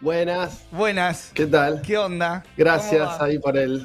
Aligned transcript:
Buenas. 0.00 0.64
Buenas. 0.70 1.30
¿Qué 1.34 1.46
tal? 1.46 1.82
¿Qué 1.82 1.96
onda? 1.96 2.44
Gracias 2.56 3.20
ahí 3.20 3.38
por 3.38 3.56
el, 3.56 3.84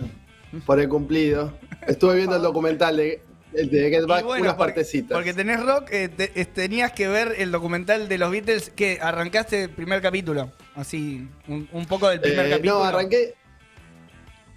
por 0.66 0.80
el 0.80 0.90
cumplido. 0.90 1.54
Estuve 1.88 2.16
viendo 2.18 2.36
el 2.36 2.42
documental 2.42 2.98
de, 2.98 3.22
de 3.54 3.90
Get 3.90 4.06
Back, 4.06 4.26
unas 4.26 4.40
porque, 4.40 4.54
partecitas. 4.58 5.16
Porque 5.18 5.34
tenés 5.34 5.64
rock, 5.64 5.90
eh, 5.92 6.10
te- 6.10 6.32
eh, 6.40 6.46
tenías 6.46 6.92
que 6.92 7.08
ver 7.08 7.36
el 7.38 7.52
documental 7.52 8.10
de 8.10 8.18
los 8.18 8.32
Beatles 8.32 8.70
que 8.76 9.00
arrancaste 9.02 9.64
el 9.64 9.70
primer 9.70 10.02
capítulo. 10.02 10.52
Así, 10.76 11.28
un, 11.48 11.70
un 11.72 11.86
poco 11.86 12.10
del 12.10 12.20
primer 12.20 12.48
Eh, 12.48 12.50
capítulo. 12.50 12.80
no, 12.80 12.84
arranqué. 12.84 13.36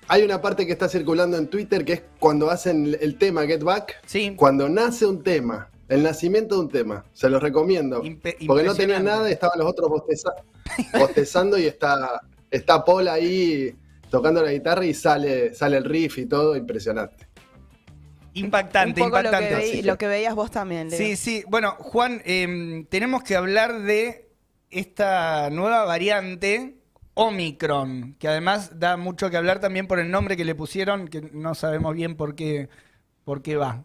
Hay 0.09 0.23
una 0.25 0.41
parte 0.43 0.67
que 0.67 0.73
está 0.73 0.89
circulando 0.89 1.37
en 1.39 1.47
Twitter 1.47 1.85
que 1.85 1.93
es 1.93 2.03
cuando 2.19 2.51
hacen 2.51 2.97
el- 3.01 3.17
tema 3.17 3.47
Get 3.47 3.63
Back. 3.63 4.01
Sí. 4.05 4.35
Cuando 4.37 4.69
nace 4.69 5.07
un 5.07 5.23
tema, 5.23 5.71
el 5.89 6.03
nacimiento 6.03 6.57
de 6.57 6.61
un 6.63 6.69
tema. 6.71 7.05
Se 7.13 7.29
los 7.31 7.41
recomiendo. 7.41 8.03
Impe- 8.03 8.37
porque 8.47 8.65
no 8.65 8.75
tenía 8.75 8.99
nada 8.99 9.29
y 9.29 9.33
estaban 9.33 9.59
los 9.61 9.69
otros 9.69 9.89
bosteza- 9.89 10.35
bostezando 10.99 11.59
y 11.59 11.67
está, 11.67 12.23
está 12.51 12.85
Paul 12.85 13.09
ahí 13.09 13.75
tocando 14.11 14.43
la 14.43 14.53
guitarra 14.53 14.85
y 14.85 14.95
sale, 14.95 15.55
sale 15.55 15.77
el 15.79 15.85
riff 15.85 16.19
y 16.19 16.27
todo. 16.27 16.57
Impresionante. 16.57 17.27
Impactante, 18.35 19.03
un 19.03 19.11
poco 19.11 19.23
lo 19.23 19.31
que, 19.31 19.37
impactante. 19.37 19.57
veí- 19.57 19.83
lo 19.83 19.99
que 19.99 20.07
veías 20.07 20.35
vos 20.35 20.51
también, 20.51 20.89
Leo. 20.89 20.99
Sí, 20.99 21.17
sí. 21.17 21.45
Bueno, 21.49 21.73
Juan, 21.79 22.23
em, 22.25 22.87
tenemos 22.87 23.23
que 23.23 23.37
hablar 23.37 23.83
de 23.83 24.31
esta 24.71 25.51
nueva 25.51 25.85
variante 25.85 26.79
Omicron, 27.15 28.15
que 28.19 28.29
además 28.29 28.79
da 28.79 28.97
mucho 28.97 29.29
que 29.29 29.37
hablar 29.37 29.61
también 29.61 29.87
por 29.87 29.99
el 29.99 30.11
nombre 30.11 30.35
que 30.37 30.47
le 30.47 30.55
pusieron, 30.55 31.09
que 31.09 31.21
no 31.21 31.55
sabemos 31.55 31.95
bien 31.95 32.17
por 32.17 32.35
qué, 32.35 32.71
por 33.25 33.43
qué 33.43 33.57
va. 33.57 33.85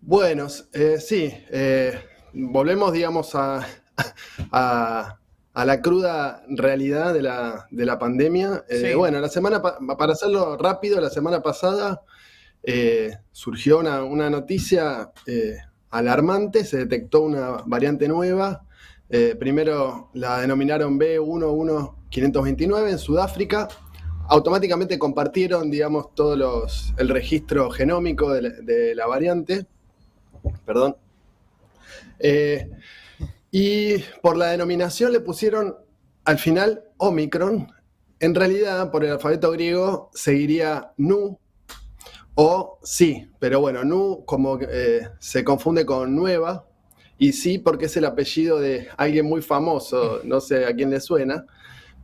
Bueno, 0.00 0.48
eh, 0.72 0.98
sí, 0.98 1.32
eh, 1.50 1.98
volvemos, 2.32 2.92
digamos, 2.92 3.34
a, 3.34 3.64
a- 4.50 5.18
a 5.54 5.64
la 5.66 5.82
cruda 5.82 6.42
realidad 6.48 7.12
de 7.12 7.20
la, 7.22 7.66
de 7.70 7.84
la 7.84 7.98
pandemia. 7.98 8.64
Eh. 8.68 8.78
Bueno, 8.94 9.20
la 9.20 9.28
semana, 9.28 9.60
pa- 9.60 9.78
para 9.98 10.12
hacerlo 10.14 10.56
rápido, 10.56 10.98
la 11.00 11.10
semana 11.10 11.42
pasada 11.42 12.00
eh, 12.62 13.18
surgió 13.32 13.78
una, 13.80 14.02
una 14.02 14.30
noticia 14.30 15.10
eh, 15.26 15.58
alarmante, 15.90 16.64
se 16.64 16.78
detectó 16.78 17.20
una 17.22 17.58
variante 17.66 18.08
nueva. 18.08 18.64
Primero 19.38 20.08
la 20.14 20.40
denominaron 20.40 20.98
B11529 20.98 22.90
en 22.92 22.98
Sudáfrica. 22.98 23.68
Automáticamente 24.28 24.98
compartieron, 24.98 25.70
digamos, 25.70 26.14
todos 26.14 26.38
los, 26.38 26.94
el 26.96 27.10
registro 27.10 27.68
genómico 27.70 28.32
de 28.32 28.40
la- 28.40 28.48
de 28.62 28.94
la 28.94 29.06
variante 29.06 29.66
perdón. 30.64 30.96
Y 33.54 33.98
por 34.22 34.36
la 34.38 34.46
denominación 34.46 35.12
le 35.12 35.20
pusieron 35.20 35.76
al 36.24 36.38
final 36.38 36.82
Omicron. 36.96 37.70
En 38.18 38.34
realidad, 38.34 38.90
por 38.90 39.04
el 39.04 39.12
alfabeto 39.12 39.50
griego, 39.50 40.10
seguiría 40.14 40.90
Nu 40.96 41.38
o 42.34 42.78
Sí, 42.82 43.28
pero 43.38 43.60
bueno, 43.60 43.84
Nu 43.84 44.24
como 44.24 44.58
eh, 44.60 45.02
se 45.18 45.44
confunde 45.44 45.84
con 45.84 46.16
nueva 46.16 46.66
y 47.18 47.32
Sí 47.34 47.58
porque 47.58 47.84
es 47.86 47.96
el 47.98 48.06
apellido 48.06 48.58
de 48.58 48.88
alguien 48.96 49.26
muy 49.26 49.42
famoso, 49.42 50.20
no 50.24 50.40
sé 50.40 50.64
a 50.64 50.74
quién 50.74 50.88
le 50.90 50.98
suena, 50.98 51.44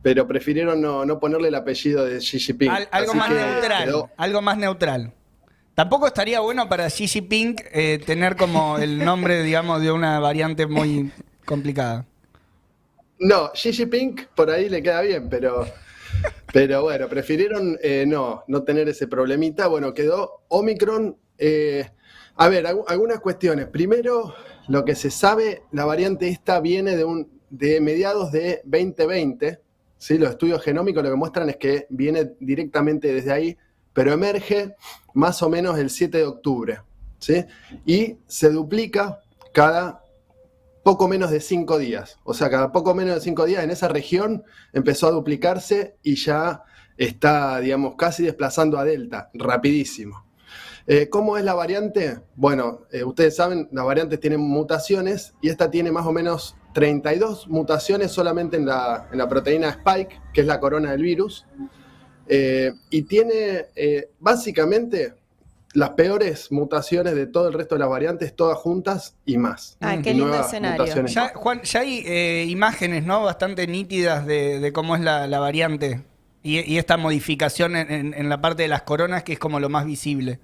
pero 0.03 0.27
prefirieron 0.27 0.79
no, 0.79 1.03
no 1.03 1.19
ponerle 1.19 1.47
el 1.47 1.55
apellido 1.55 2.05
de 2.05 2.19
Xi 2.19 2.39
Jinping. 2.39 2.69
Al- 2.69 2.87
algo 2.91 3.15
más 3.15 3.29
neutral. 3.31 3.85
quedó- 3.85 4.09
Algo 4.17 4.41
más 4.43 4.57
neutral. 4.59 5.13
Tampoco 5.73 6.05
estaría 6.07 6.41
bueno 6.41 6.69
para 6.69 6.87
Xi 6.89 7.07
Jinping 7.07 7.55
eh, 7.71 7.99
tener 8.05 8.35
como 8.35 8.77
el 8.77 8.99
nombre, 9.03 9.41
digamos, 9.41 9.81
de 9.81 9.91
una 9.91 10.19
variante 10.19 10.67
muy 10.67 11.11
complicada. 11.49 12.05
No, 13.19 13.51
Xi 13.53 13.73
Jinping 13.73 14.15
por 14.35 14.49
ahí 14.49 14.69
le 14.69 14.81
queda 14.81 15.01
bien, 15.01 15.27
pero, 15.29 15.65
pero 16.53 16.83
bueno, 16.83 17.09
prefirieron 17.09 17.77
eh, 17.81 18.05
no, 18.07 18.43
no 18.47 18.63
tener 18.63 18.87
ese 18.87 19.07
problemita. 19.07 19.67
Bueno, 19.67 19.93
quedó 19.93 20.43
Omicron. 20.47 21.17
eh, 21.37 21.89
a 22.37 22.47
ver, 22.47 22.65
algu- 22.65 22.85
algunas 22.87 23.19
cuestiones. 23.19 23.67
Primero, 23.67 24.33
lo 24.69 24.85
que 24.85 24.95
se 24.95 25.11
sabe, 25.11 25.63
la 25.73 25.83
variante 25.83 26.29
esta 26.29 26.61
viene 26.61 26.95
de, 26.95 27.03
un, 27.03 27.27
de 27.49 27.81
mediados 27.81 28.31
de 28.31 28.61
2020. 28.63 29.59
¿sí? 29.97 30.17
Los 30.17 30.29
estudios 30.29 30.63
genómicos 30.63 31.03
lo 31.03 31.09
que 31.09 31.15
muestran 31.17 31.49
es 31.49 31.57
que 31.57 31.85
viene 31.89 32.31
directamente 32.39 33.13
desde 33.13 33.33
ahí, 33.33 33.57
pero 33.91 34.13
emerge 34.13 34.73
más 35.13 35.41
o 35.43 35.49
menos 35.49 35.77
el 35.77 35.89
7 35.89 36.17
de 36.19 36.23
octubre. 36.23 36.79
¿sí? 37.17 37.43
Y 37.85 38.15
se 38.27 38.49
duplica 38.51 39.19
cada 39.51 40.01
poco 40.83 41.07
menos 41.07 41.31
de 41.31 41.41
cinco 41.41 41.77
días. 41.77 42.19
O 42.23 42.33
sea, 42.33 42.49
cada 42.49 42.71
poco 42.71 42.93
menos 42.93 43.15
de 43.15 43.21
cinco 43.21 43.45
días 43.45 43.63
en 43.63 43.71
esa 43.71 43.87
región 43.87 44.43
empezó 44.73 45.07
a 45.07 45.11
duplicarse 45.11 45.97
y 46.03 46.15
ya 46.15 46.63
está, 46.97 47.59
digamos, 47.59 47.95
casi 47.95 48.23
desplazando 48.23 48.77
a 48.77 48.83
Delta, 48.83 49.29
rapidísimo. 49.33 50.25
Eh, 50.87 51.07
¿Cómo 51.07 51.37
es 51.37 51.43
la 51.43 51.53
variante? 51.53 52.19
Bueno, 52.35 52.81
eh, 52.91 53.03
ustedes 53.03 53.35
saben, 53.35 53.69
las 53.71 53.85
variantes 53.85 54.19
tienen 54.19 54.39
mutaciones 54.39 55.35
y 55.39 55.49
esta 55.49 55.69
tiene 55.69 55.91
más 55.91 56.05
o 56.07 56.11
menos 56.11 56.55
32 56.73 57.47
mutaciones 57.47 58.11
solamente 58.11 58.57
en 58.57 58.65
la, 58.65 59.07
en 59.11 59.19
la 59.19 59.29
proteína 59.29 59.69
Spike, 59.69 60.19
que 60.33 60.41
es 60.41 60.47
la 60.47 60.59
corona 60.59 60.91
del 60.91 61.03
virus. 61.03 61.45
Eh, 62.27 62.73
y 62.89 63.03
tiene 63.03 63.67
básicamente 64.19 65.13
las 65.73 65.91
peores 65.91 66.51
mutaciones 66.51 67.15
de 67.15 67.27
todo 67.27 67.47
el 67.47 67.53
resto 67.53 67.75
de 67.75 67.79
las 67.79 67.89
variantes, 67.89 68.35
todas 68.35 68.57
juntas 68.57 69.15
y 69.25 69.37
más. 69.37 69.77
Ah, 69.81 70.01
qué 70.01 70.13
lindo 70.13 70.37
escenario. 70.39 71.05
Ya, 71.05 71.31
Juan, 71.35 71.61
ya 71.63 71.79
hay 71.81 72.03
eh, 72.05 72.45
imágenes, 72.49 73.05
¿no? 73.05 73.23
Bastante 73.23 73.65
nítidas 73.67 74.25
de, 74.25 74.59
de 74.59 74.73
cómo 74.73 74.95
es 74.95 75.01
la, 75.01 75.27
la 75.27 75.39
variante 75.39 76.03
y, 76.43 76.59
y 76.59 76.77
esta 76.77 76.97
modificación 76.97 77.75
en, 77.75 77.91
en- 77.91 78.13
en 78.13 78.29
la 78.29 78.41
parte 78.41 78.63
de 78.63 78.69
las 78.69 78.81
coronas, 78.83 79.23
que 79.23 79.33
es 79.33 79.39
como 79.39 79.59
lo 79.59 79.69
más 79.69 79.85
visible. 79.85 80.39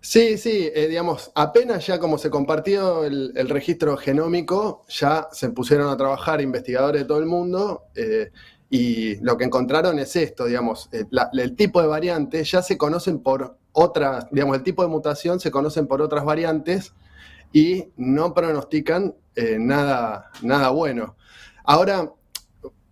Sí, 0.00 0.36
sí, 0.36 0.70
eh, 0.74 0.86
digamos, 0.88 1.32
apenas 1.34 1.86
ya 1.86 1.98
como 1.98 2.18
se 2.18 2.28
compartió 2.28 3.04
el, 3.04 3.32
el 3.36 3.48
registro 3.48 3.96
genómico, 3.96 4.84
ya 4.88 5.28
se 5.32 5.48
pusieron 5.50 5.88
a 5.88 5.96
trabajar 5.96 6.42
investigadores 6.42 7.02
de 7.02 7.08
todo 7.08 7.18
el 7.18 7.26
mundo 7.26 7.84
eh, 7.94 8.30
y 8.74 9.14
lo 9.20 9.36
que 9.36 9.44
encontraron 9.44 10.00
es 10.00 10.16
esto, 10.16 10.46
digamos, 10.46 10.88
eh, 10.90 11.04
el 11.34 11.54
tipo 11.54 11.80
de 11.80 11.86
variante 11.86 12.42
ya 12.42 12.60
se 12.60 12.76
conocen 12.76 13.20
por 13.20 13.56
otras, 13.70 14.26
digamos, 14.32 14.56
el 14.56 14.64
tipo 14.64 14.82
de 14.82 14.88
mutación 14.88 15.38
se 15.38 15.52
conocen 15.52 15.86
por 15.86 16.02
otras 16.02 16.24
variantes 16.24 16.92
y 17.52 17.84
no 17.96 18.34
pronostican 18.34 19.14
eh, 19.36 19.58
nada, 19.60 20.32
nada 20.42 20.70
bueno. 20.70 21.14
Ahora, 21.62 22.10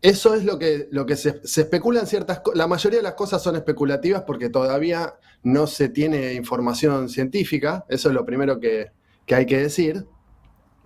eso 0.00 0.37
es 0.37 0.44
lo 0.44 0.56
que, 0.56 0.87
lo 0.92 1.04
que 1.04 1.16
se, 1.16 1.41
se 1.42 1.62
especula 1.62 1.98
en 1.98 2.06
ciertas 2.06 2.38
cosas. 2.38 2.59
La 2.59 2.69
mayoría 2.69 3.00
de 3.00 3.03
las 3.03 3.15
cosas 3.15 3.42
son 3.42 3.56
especulativas 3.56 4.22
porque 4.22 4.50
todavía 4.50 5.16
no 5.42 5.66
se 5.66 5.88
tiene 5.88 6.34
información 6.34 7.09
científica. 7.09 7.87
Eso 7.88 8.09
es 8.09 8.15
lo 8.15 8.25
primero 8.25 8.60
que, 8.60 8.92
que 9.26 9.34
hay 9.34 9.47
que 9.47 9.59
decir. 9.59 10.06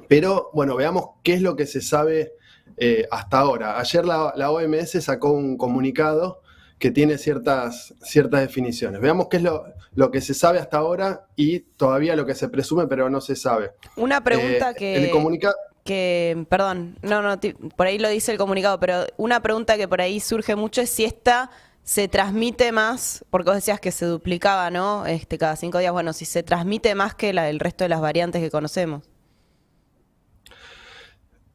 Pero 0.09 0.49
bueno, 0.55 0.75
veamos 0.75 1.11
qué 1.23 1.35
es 1.35 1.43
lo 1.43 1.55
que 1.55 1.67
se 1.67 1.83
sabe 1.83 2.33
eh, 2.77 3.07
hasta 3.11 3.39
ahora. 3.39 3.79
Ayer 3.79 4.05
la, 4.05 4.33
la 4.37 4.51
OMS 4.51 5.03
sacó 5.03 5.33
un 5.33 5.57
comunicado 5.57 6.43
que 6.79 6.91
tiene 6.91 7.17
ciertas, 7.17 7.95
ciertas 8.03 8.41
definiciones. 8.43 9.01
Veamos 9.01 9.29
qué 9.29 9.39
es 9.39 9.43
lo, 9.43 9.65
lo 9.95 10.11
que 10.11 10.21
se 10.21 10.35
sabe 10.35 10.59
hasta 10.59 10.77
ahora 10.79 11.27
y 11.35 11.61
todavía 11.61 12.15
lo 12.17 12.27
que 12.27 12.35
se 12.35 12.49
presume, 12.51 12.87
pero 12.87 13.09
no 13.09 13.21
se 13.23 13.35
sabe. 13.35 13.71
Una 13.97 14.23
pregunta 14.23 14.73
Eh, 14.73 14.75
que, 14.75 14.97
El 14.97 15.11
comunicado. 15.11 15.55
que, 15.85 16.45
perdón, 16.51 16.99
no, 17.01 17.23
no, 17.23 17.41
por 17.77 17.87
ahí 17.87 17.99
lo 17.99 18.11
dice 18.11 18.33
el 18.33 18.39
comunicado, 18.39 18.79
pero 18.79 19.07
una 19.17 19.41
pregunta 19.41 19.79
que 19.79 19.89
por 19.89 20.03
ahí 20.03 20.21
surge 20.21 20.55
mucho 20.55 20.83
es 20.83 20.91
si 20.91 21.05
esta 21.07 21.51
se 21.83 22.09
transmite 22.09 22.73
más, 22.73 23.25
porque 23.31 23.49
vos 23.49 23.57
decías 23.57 23.81
que 23.81 23.93
se 23.93 24.05
duplicaba, 24.05 24.71
¿no? 24.71 25.07
Este, 25.07 25.39
cada 25.39 25.57
cinco 25.57 25.79
días, 25.79 25.93
bueno, 25.93 26.13
si 26.13 26.25
se 26.25 26.43
transmite 26.43 26.95
más 26.95 27.15
que 27.15 27.33
la, 27.33 27.49
el 27.49 27.59
resto 27.61 27.85
de 27.85 27.89
las 27.89 28.01
variantes 28.01 28.43
que 28.43 28.51
conocemos. 28.51 29.03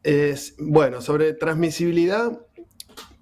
Es, 0.04 0.56
bueno, 0.58 1.02
sobre 1.02 1.34
transmisibilidad, 1.34 2.40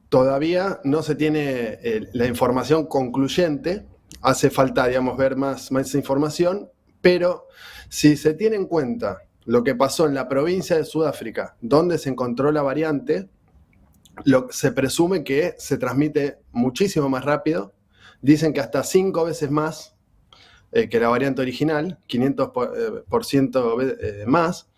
todavía 0.09 0.79
no 0.83 1.03
se 1.03 1.15
tiene 1.15 1.79
eh, 1.81 2.09
la 2.13 2.27
información 2.27 2.87
concluyente. 2.87 3.85
Hace 4.21 4.49
falta, 4.49 4.87
digamos, 4.87 5.17
ver 5.17 5.35
más, 5.35 5.71
más 5.71 5.93
información, 5.95 6.69
pero 7.01 7.47
si 7.89 8.17
se 8.17 8.33
tiene 8.33 8.55
en 8.55 8.65
cuenta 8.65 9.23
lo 9.45 9.63
que 9.63 9.75
pasó 9.75 10.05
en 10.05 10.13
la 10.13 10.27
provincia 10.27 10.77
de 10.77 10.85
Sudáfrica, 10.85 11.55
donde 11.61 11.97
se 11.97 12.09
encontró 12.09 12.51
la 12.51 12.61
variante, 12.61 13.29
se 14.51 14.71
presume 14.71 15.23
que 15.23 15.55
se 15.57 15.77
transmite 15.77 16.39
muchísimo 16.51 17.09
más 17.09 17.25
rápido. 17.25 17.73
Dicen 18.21 18.53
que 18.53 18.59
hasta 18.59 18.83
cinco 18.83 19.25
veces 19.25 19.49
más 19.49 19.95
eh, 20.71 20.89
que 20.89 20.99
la 20.99 21.09
variante 21.09 21.41
original, 21.41 21.99
500% 22.07 22.51
por, 22.51 22.77
eh, 22.77 23.03
por 23.09 23.25
ciento, 23.25 23.81
eh, 23.81 24.25
más. 24.27 24.69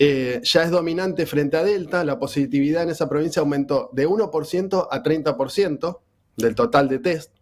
Eh, 0.00 0.40
ya 0.44 0.62
es 0.62 0.70
dominante 0.70 1.26
frente 1.26 1.56
a 1.56 1.64
Delta, 1.64 2.04
la 2.04 2.20
positividad 2.20 2.84
en 2.84 2.90
esa 2.90 3.08
provincia 3.08 3.40
aumentó 3.40 3.90
de 3.92 4.06
1% 4.06 4.88
a 4.90 5.02
30% 5.02 6.00
del 6.36 6.54
total 6.54 6.88
de 6.88 7.00
test. 7.00 7.32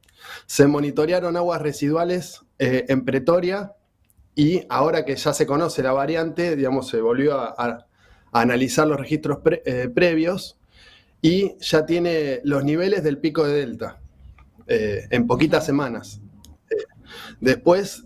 Se 0.47 0.67
monitorearon 0.67 1.37
aguas 1.37 1.61
residuales 1.61 2.41
eh, 2.59 2.87
en 2.89 3.05
Pretoria 3.05 3.75
y 4.35 4.63
ahora 4.71 5.05
que 5.05 5.17
ya 5.17 5.35
se 5.35 5.47
conoce 5.47 5.83
la 5.83 5.93
variante, 5.93 6.57
digamos, 6.57 6.89
se 6.89 7.01
volvió 7.01 7.39
a, 7.39 7.87
analizar 8.33 8.87
los 8.87 8.99
registros 8.99 9.39
eh, 9.65 9.89
previos 9.95 10.59
y 11.23 11.57
ya 11.59 11.87
tiene 11.87 12.41
los 12.45 12.65
niveles 12.65 13.03
del 13.03 13.19
pico 13.19 13.47
de 13.47 13.61
Delta 13.61 14.01
en 14.69 15.29
poquitas 15.29 15.65
semanas. 15.65 16.21
después, 17.41 18.05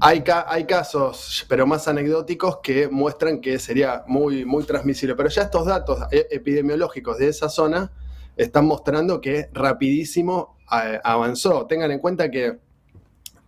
hay, 0.00 0.24
hay, 0.46 0.64
casos, 0.64 1.44
pero 1.48 1.66
más 1.66 1.88
anecdóticos, 1.88 2.58
que 2.62 2.88
muestran 2.88 3.40
que 3.40 3.58
sería 3.58 4.04
muy, 4.06 4.44
muy 4.44 4.64
transmisible. 4.64 5.14
Pero 5.14 5.28
ya 5.28 5.42
estos 5.42 5.66
datos 5.66 6.00
epidemiológicos 6.10 7.18
de 7.18 7.28
esa 7.28 7.48
zona 7.48 7.92
están 8.36 8.66
mostrando 8.66 9.20
que 9.20 9.48
rapidísimo 9.52 10.56
avanzó. 10.66 11.66
Tengan 11.66 11.90
en 11.90 11.98
cuenta 11.98 12.30
que 12.30 12.58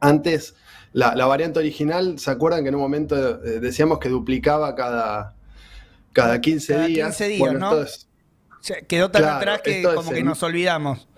antes 0.01 0.55
la, 0.93 1.27
variante 1.27 1.59
original, 1.59 2.19
¿se 2.19 2.31
acuerdan 2.31 2.63
que 2.63 2.69
en 2.71 2.75
un 2.75 2.81
momento 2.81 3.43
eh, 3.45 3.61
decíamos 3.61 3.99
que 3.99 4.09
duplicaba 4.09 4.75
cada, 4.75 5.37
cada 6.13 6.41
15 6.41 6.87
días? 6.87 7.17
15 7.17 7.29
días, 7.29 7.55
¿no? 7.55 7.73
quedó 8.89 9.11
tan 9.11 9.25
atrás 9.25 9.63
que 9.63 9.83
como 9.83 10.11
que 10.11 10.23
nos 10.23 10.43
olvidamos. 10.43 11.09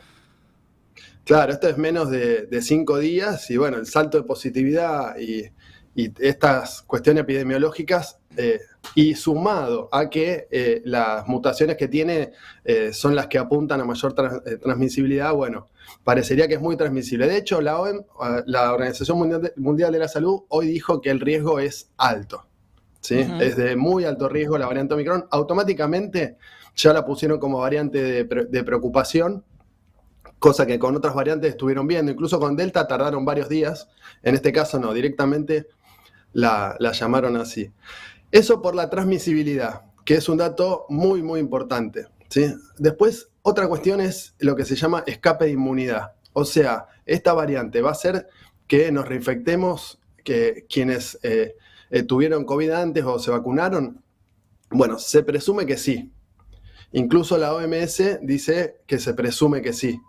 Claro, 1.25 1.53
esto 1.53 1.69
es 1.69 1.79
menos 1.79 2.11
de, 2.11 2.47
de 2.47 2.63
cinco 2.63 2.99
días 2.99 3.49
y 3.51 3.57
bueno, 3.57 3.77
el 3.77 3.87
salto 3.87 4.19
de 4.19 4.25
positividad 4.25 5.17
y, 5.19 5.51
estas 5.95 6.81
cuestiones 6.83 7.23
epidemiológicas 7.25 8.19
eh, 8.39 8.61
y 8.95 9.15
sumado 9.15 9.91
a 9.93 10.09
que 10.09 10.49
eh, 10.51 10.81
las 10.87 11.29
mutaciones 11.29 11.77
que 11.77 11.87
tiene 11.87 12.33
eh, 12.65 12.95
son 12.95 13.15
las 13.15 13.27
que 13.27 13.39
apuntan 13.39 13.79
a 13.83 13.85
mayor 13.85 14.15
transmisibilidad, 14.15 15.35
bueno, 15.35 15.69
parecería 16.03 16.49
que 16.49 16.55
es 16.55 16.63
muy 16.63 16.79
transmisible. 16.79 17.27
De 17.27 17.37
hecho, 17.37 17.61
la, 17.61 17.79
OEM, 17.79 18.05
la 18.47 18.73
Organización 18.73 19.19
Mundial 19.57 19.93
de, 19.93 19.99
la 19.99 20.09
Salud 20.09 20.45
hoy 20.49 20.69
dijo 20.69 21.03
que 21.03 21.11
el 21.11 21.21
riesgo 21.21 21.61
es 21.61 21.91
alto. 21.99 22.47
¿sí? 23.01 23.27
Es 23.41 23.57
de 23.57 23.77
muy 23.77 24.05
alto 24.05 24.31
riesgo 24.31 24.57
la 24.57 24.67
variante 24.67 24.95
Omicron. 24.95 25.27
Automáticamente 25.31 26.39
ya 26.75 26.95
la 26.95 27.05
pusieron 27.05 27.39
como 27.39 27.59
variante 27.59 28.03
de, 28.03 28.25
de 28.25 28.65
preocupación 28.65 29.45
cosa 30.43 30.67
que 30.67 30.79
con 30.79 30.97
otras 30.97 31.15
variantes 31.15 31.51
estuvieron 31.51 31.87
viendo, 31.87 32.11
incluso 32.11 32.41
con 32.41 32.57
Delta 32.57 32.89
tardaron 32.89 33.25
varios 33.25 33.49
días, 33.49 33.89
en 34.25 34.35
este 34.35 34.53
caso 34.53 34.79
no, 34.81 34.93
directamente 34.93 35.69
la, 36.33 36.77
llamaron 36.93 37.37
así. 37.37 37.71
Eso 38.33 38.61
por 38.61 38.75
la 38.75 38.91
transmisibilidad, 38.91 39.85
que 40.05 40.15
es 40.17 40.29
un 40.29 40.39
dato 40.39 40.85
muy, 40.89 41.23
muy 41.23 41.39
importante. 41.39 42.09
¿sí? 42.29 42.53
Después, 42.77 43.29
otra 43.43 43.69
cuestión 43.69 44.01
es 44.01 44.35
lo 44.41 44.57
que 44.57 44.65
se 44.65 44.75
llama 44.75 45.05
escape 45.07 45.45
de 45.45 45.53
inmunidad. 45.53 46.15
O 46.33 46.45
sea, 46.45 46.87
esta 47.07 47.33
variante 47.35 47.81
va 47.81 47.91
a 47.91 47.93
hacer 47.93 48.27
que 48.67 48.91
nos 48.91 49.07
reinfectemos, 49.07 50.01
que 50.25 50.67
quienes 50.69 51.21
eh, 51.23 51.55
eh, 51.91 52.03
tuvieron 52.03 52.45
COVID 52.45 52.71
antes 52.71 53.05
o 53.05 53.21
se 53.21 53.31
vacunaron. 53.31 54.03
Bueno, 54.71 54.99
se 54.99 55.23
presume 55.23 55.67
que 55.67 55.77
sí. 55.77 56.11
Incluso 56.91 57.39
la 57.39 57.55
OMS 57.55 58.19
dice 58.23 58.81
que 58.89 58.99
se 58.99 59.15
presume 59.15 59.63
que 59.63 59.73
sí 59.73 60.01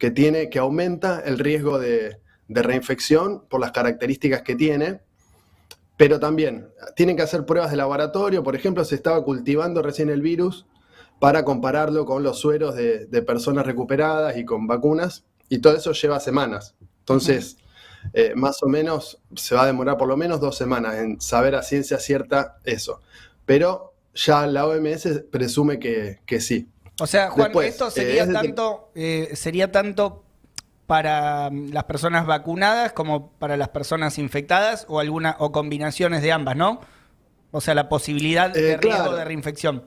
que 0.00 0.10
tiene, 0.10 0.48
que 0.48 0.58
aumenta 0.58 1.20
el 1.20 1.38
riesgo 1.38 1.78
de, 1.78 2.18
reinfección 2.48 3.44
por 3.48 3.60
las 3.60 3.70
características 3.70 4.42
que 4.42 4.56
tiene, 4.56 5.02
pero 5.96 6.18
también 6.18 6.70
tienen 6.96 7.14
que 7.14 7.22
hacer 7.22 7.46
pruebas 7.46 7.70
de 7.70 7.76
laboratorio, 7.76 8.42
por 8.42 8.56
ejemplo, 8.56 8.84
se 8.84 8.96
estaba 8.96 9.22
cultivando 9.22 9.82
recién 9.82 10.08
el 10.08 10.20
virus 10.20 10.66
para 11.20 11.44
compararlo 11.44 12.06
con 12.06 12.24
los 12.24 12.40
sueros 12.40 12.74
de, 12.74 13.22
personas 13.24 13.66
recuperadas 13.66 14.36
y 14.36 14.44
con 14.44 14.66
vacunas, 14.66 15.26
y 15.48 15.58
todo 15.58 15.76
eso 15.76 15.92
lleva 15.92 16.18
semanas. 16.18 16.74
Entonces, 17.00 17.58
eh, 18.14 18.32
más 18.34 18.62
o 18.64 18.68
menos 18.68 19.20
se 19.36 19.54
va 19.54 19.62
a 19.62 19.66
demorar 19.66 19.96
por 19.96 20.08
lo 20.08 20.16
menos 20.16 20.40
dos 20.40 20.56
semanas 20.56 20.96
en 20.96 21.20
saber 21.20 21.54
a 21.54 21.62
ciencia 21.62 21.98
cierta 21.98 22.56
eso. 22.64 23.00
Pero 23.44 23.92
ya 24.14 24.46
la 24.46 24.66
OMS 24.66 25.24
presume 25.30 25.78
que 25.78 26.40
sí. 26.40 26.68
O 27.00 27.06
sea, 27.06 27.30
Juan, 27.30 27.52
esto 27.64 27.88
eh, 27.88 27.90
sería 27.90 28.30
tanto, 28.30 28.90
eh, 28.94 29.30
sería 29.34 29.72
tanto 29.72 30.24
para 30.86 31.50
mm, 31.50 31.72
las 31.72 31.84
personas 31.84 32.26
vacunadas 32.26 32.92
como 32.92 33.32
para 33.32 33.56
las 33.56 33.70
personas 33.70 34.18
infectadas 34.18 34.84
o 34.88 35.00
alguna 35.00 35.36
o 35.38 35.50
combinaciones 35.50 36.22
de 36.22 36.32
ambas, 36.32 36.56
¿no? 36.56 36.80
O 37.52 37.60
sea, 37.60 37.74
la 37.74 37.88
posibilidad 37.88 38.50
de 38.50 38.72
eh, 38.72 38.76
riesgo 38.76 39.16
de 39.16 39.24
reinfección. 39.24 39.84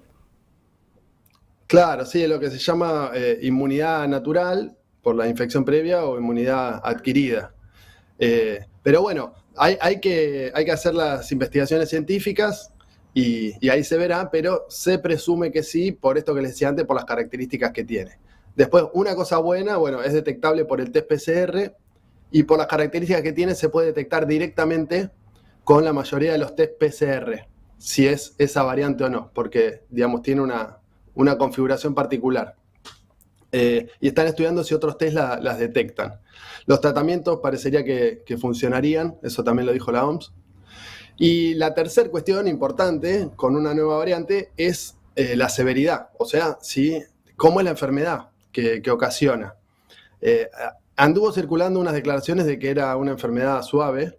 Claro, 1.68 2.06
sí, 2.06 2.24
es 2.24 2.30
lo 2.30 2.39
que 2.39 2.50
se 2.50 2.57
llama 2.57 3.12
inmunidad 3.42 4.07
natural 4.07 4.75
por 5.01 5.15
la 5.15 5.27
infección 5.27 5.63
previa 5.63 6.04
o 6.06 6.18
inmunidad 6.18 6.81
adquirida. 6.83 7.54
pero 8.83 9.01
bueno, 9.01 9.33
hay, 9.56 9.77
hay, 9.81 10.00
que, 10.00 10.51
hay 10.54 10.65
que 10.65 10.71
hacer 10.71 10.94
las 10.94 11.31
investigaciones 11.31 11.89
científicas 11.89 12.72
y, 13.13 13.69
ahí 13.69 13.83
se 13.83 13.98
verá, 13.98 14.31
pero 14.31 14.65
se 14.69 14.98
presume 14.98 15.51
que 15.51 15.62
sí, 15.62 15.92
por 15.92 16.18
esto 16.18 16.33
que 16.33 16.42
les 16.42 16.51
decía 16.51 16.69
antes, 16.69 16.86
por 16.86 16.95
las 16.95 17.06
características 17.06 17.71
que 17.71 17.83
tiene. 17.83 18.18
Después, 18.56 18.86
una 18.94 19.15
cosa 19.15 19.38
buena, 19.38 19.77
bueno, 19.77 20.01
es 20.01 20.13
detectable 20.13 20.65
por 20.65 20.81
el 20.81 20.92
test 20.92 21.07
PCR 21.07 21.75
y 22.31 22.44
por 22.44 22.57
las 22.57 22.68
características 22.68 23.21
que 23.21 23.33
tiene 23.33 23.54
se 23.54 23.69
puede 23.69 23.88
detectar 23.88 24.25
directamente 24.25 25.12
con 25.63 25.86
la 25.86 25.94
mayoría 25.94 26.31
de 26.31 26.39
los 26.39 26.56
test 26.56 26.74
PCR, 26.80 27.48
si 27.77 28.07
es 28.07 28.33
esa 28.39 28.63
variante 28.63 29.04
o 29.04 29.10
no, 29.10 29.31
porque, 29.33 29.83
digamos, 29.89 30.24
tiene 30.24 30.42
una, 30.42 30.80
configuración 31.38 31.94
particular. 31.94 32.56
Eh, 33.51 33.89
y 34.00 34.07
están 34.07 34.25
estudiando 34.25 34.63
si 34.63 34.74
otros 34.74 34.98
test 34.98 35.13
las 35.13 35.60
detectan. 35.60 36.19
Los 36.65 36.81
tratamientos 36.81 37.39
parecería 37.44 37.83
que, 37.83 38.24
que 38.25 38.38
funcionarían, 38.38 39.18
eso 39.21 39.44
también 39.44 39.68
lo 39.68 39.74
dijo 39.74 39.92
la 39.92 40.04
OMS, 40.04 40.33
y 41.18 41.54
la 41.56 41.74
tercera 41.74 42.10
cuestión 42.10 42.48
importante 42.48 43.30
con 43.36 43.56
una 43.56 43.74
nueva 43.74 43.98
variante 43.98 44.51
es 44.57 44.98
eh, 45.15 45.36
la 45.36 45.50
severidad, 45.50 46.10
o 46.18 46.25
sea, 46.25 46.57
¿sí? 46.62 47.04
cómo 47.36 47.60
es 47.60 47.65
la 47.65 47.71
enfermedad 47.71 48.30
que, 48.51 48.81
ocasiona. 48.89 49.56
Eh, 50.21 50.50
anduvo 50.95 51.31
circulando 51.31 51.80
unas 51.80 51.94
declaraciones 51.94 52.45
de 52.45 52.57
que 52.57 52.69
era 52.69 52.95
una 52.98 53.12
enfermedad 53.12 53.62
suave, 53.62 54.18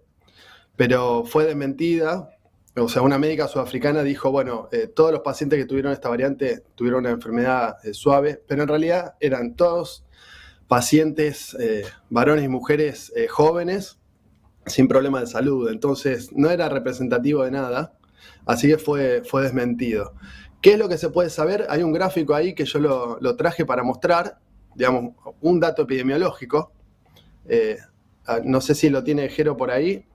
pero 0.76 1.24
fue 1.24 1.46
desmentida. 1.46 2.30
O 2.76 2.88
sea, 2.88 3.02
una 3.02 3.18
médica 3.18 3.46
sudafricana 3.46 4.02
dijo, 4.02 4.32
bueno, 4.32 4.68
eh, 4.72 4.88
todos 4.88 5.12
los 5.12 5.20
pacientes 5.20 5.58
que 5.58 5.66
tuvieron 5.66 5.92
esta 5.92 6.08
variante 6.08 6.62
tuvieron 6.74 7.00
una 7.00 7.10
enfermedad 7.10 7.76
suave, 7.92 8.42
pero 8.46 8.62
en 8.62 8.68
realidad 8.68 9.14
eran 9.20 9.54
todos 9.54 10.04
pacientes, 10.66 11.56
varones 12.08 12.44
y 12.44 12.48
mujeres 12.48 13.12
jóvenes, 13.30 13.98
sin 14.66 14.88
problema 14.88 15.20
de 15.20 15.26
salud. 15.26 15.68
Entonces, 15.70 16.30
no 16.32 16.50
era 16.50 16.68
representativo 16.68 17.44
de 17.44 17.50
nada, 17.50 17.94
así 18.46 18.68
que 18.68 18.78
fue, 18.78 19.22
fue 19.24 19.42
desmentido. 19.42 20.14
¿Qué 20.64 20.72
es 20.72 20.78
lo 20.78 20.88
que 20.88 20.96
se 20.96 21.10
puede 21.10 21.28
saber? 21.28 21.66
Hay 21.68 21.82
un 21.82 21.92
gráfico 21.92 22.34
ahí 22.34 22.54
que 22.54 22.64
yo 22.64 22.78
lo, 22.78 23.36
traje 23.36 23.66
para 23.66 23.82
mostrar, 23.82 24.38
digamos, 24.74 25.14
un 25.42 25.60
dato 25.60 25.82
epidemiológico. 25.82 26.72
Eh, 27.46 27.76
no 28.44 28.62
sé 28.62 28.74
si 28.74 28.88
lo 28.88 29.04
tiene 29.04 29.28
Jero 29.28 29.58
por 29.58 29.70
ahí. 29.70 30.06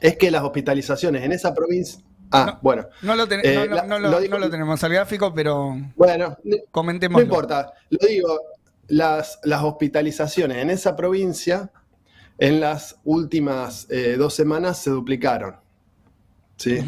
Es 0.00 0.16
que 0.16 0.30
las 0.30 0.44
hospitalizaciones 0.44 1.24
en 1.24 1.32
esa 1.32 1.52
provincia. 1.52 2.00
Ah, 2.30 2.60
bueno. 2.62 2.86
No 3.02 3.16
lo, 3.16 3.24
eh, 3.28 3.68
no, 3.88 3.98
lo, 3.98 4.50
tenemos 4.50 4.84
al 4.84 4.92
gráfico, 4.92 5.34
pero. 5.34 5.76
Bueno, 5.96 6.36
comentemos. 6.70 7.20
No 7.20 7.24
importa. 7.24 7.72
Lo 7.88 8.06
digo, 8.06 8.38
las, 8.86 9.40
las 9.42 9.64
hospitalizaciones 9.64 10.58
en 10.58 10.70
esa 10.70 10.94
provincia 10.94 11.72
en 12.40 12.58
las 12.58 12.96
últimas 13.04 13.86
eh, 13.90 14.16
dos 14.18 14.34
semanas 14.34 14.78
se 14.78 14.90
duplicaron. 14.90 15.56
¿sí? 16.56 16.78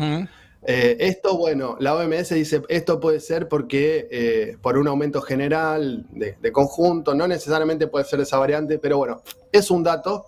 Eh, 0.65 0.97
esto, 0.99 1.37
bueno, 1.37 1.77
la 1.79 1.95
OMS 1.95 2.31
dice, 2.31 2.63
esto 2.69 3.01
puede 3.01 3.21
ser 3.21 3.49
porque 3.49 4.09
eh, 4.11 4.57
por 4.63 4.79
un 4.79 4.89
aumento 4.89 5.21
general 5.21 6.07
de, 6.11 6.53
conjunto, 6.53 7.15
no 7.15 7.29
necesariamente 7.29 7.87
puede 7.87 8.07
ser 8.07 8.21
esa 8.21 8.39
variante, 8.39 8.79
pero 8.79 8.97
bueno, 8.97 9.23
es 9.53 9.71
un 9.71 9.83
dato 9.83 10.25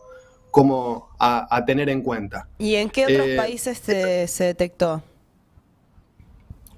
como 0.50 1.08
a, 1.18 1.64
tener 1.66 1.88
en 1.88 2.02
cuenta. 2.02 2.46
¿Y 2.58 2.74
en 2.74 2.90
qué 2.90 3.06
otros 3.06 3.28
países 3.36 3.78
se 3.78 4.44
detectó? 4.44 5.02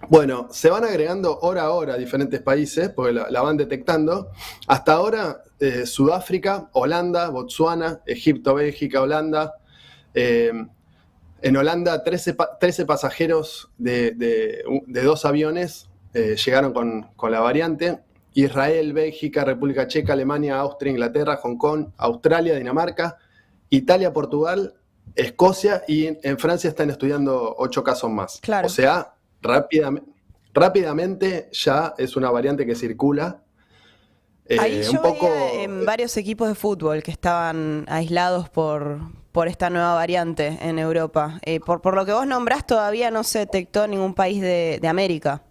Bueno, 0.08 0.48
se 0.50 0.70
van 0.70 0.84
agregando 0.84 1.38
hora 1.40 1.62
a 1.62 1.70
hora 1.70 1.96
diferentes 1.96 2.40
países, 2.40 2.90
porque 2.90 3.12
la, 3.12 3.42
van 3.42 3.56
detectando. 3.56 4.30
Hasta 4.66 4.92
ahora, 4.92 5.42
eh, 5.58 5.86
Sudáfrica, 5.86 6.68
Holanda, 6.72 7.30
Botsuana, 7.30 8.00
Egipto, 8.06 8.54
Bélgica, 8.54 9.00
Holanda. 9.00 9.54
Eh, 10.14 10.52
en 11.42 11.56
Holanda, 11.56 12.02
13, 12.02 12.34
pasajeros 12.86 13.70
de, 13.78 14.62
dos 14.86 15.24
aviones 15.24 15.88
eh, 16.14 16.36
llegaron 16.36 16.72
con, 16.72 17.08
con, 17.16 17.32
la 17.32 17.40
variante. 17.40 18.00
Israel, 18.34 18.92
Bélgica, 18.92 19.44
República 19.44 19.86
Checa, 19.86 20.12
Alemania, 20.12 20.58
Austria, 20.58 20.90
Inglaterra, 20.90 21.36
Hong 21.36 21.56
Kong, 21.56 21.88
Australia, 21.96 22.54
Dinamarca, 22.54 23.16
Italia, 23.70 24.12
Portugal, 24.12 24.74
Escocia 25.14 25.82
y 25.88 26.06
en 26.06 26.38
Francia 26.38 26.68
están 26.68 26.90
estudiando 26.90 27.54
ocho 27.58 27.82
casos 27.82 28.10
más. 28.10 28.38
Claro. 28.42 28.66
O 28.66 28.70
sea, 28.70 29.14
rápidamente, 29.42 30.10
rápidamente 30.52 31.48
ya 31.52 31.94
es 31.98 32.16
una 32.16 32.30
variante 32.30 32.64
que 32.66 32.74
circula. 32.74 33.42
Eh, 34.46 34.58
Ahí 34.60 34.82
yo 34.82 34.92
un 34.92 34.98
poco... 34.98 35.28
en 35.54 35.84
varios 35.84 36.16
equipos 36.16 36.48
de 36.48 36.54
fútbol 36.54 37.02
que 37.02 37.10
estaban 37.10 37.84
aislados 37.88 38.48
por, 38.48 39.00
por 39.32 39.48
esta 39.48 39.70
nueva 39.70 39.94
variante 39.94 40.58
en 40.62 40.78
Europa. 40.78 41.40
Eh, 41.44 41.58
por, 41.60 41.80
por 41.80 41.94
lo 41.96 42.06
que 42.06 42.12
vos 42.12 42.26
nombrás, 42.26 42.66
todavía 42.66 43.10
no 43.10 43.24
se 43.24 43.40
detectó 43.40 43.84
en 43.84 43.90
ningún 43.92 44.14
país 44.14 44.40
de, 44.40 44.78
de 44.80 44.88
América. 44.88 45.42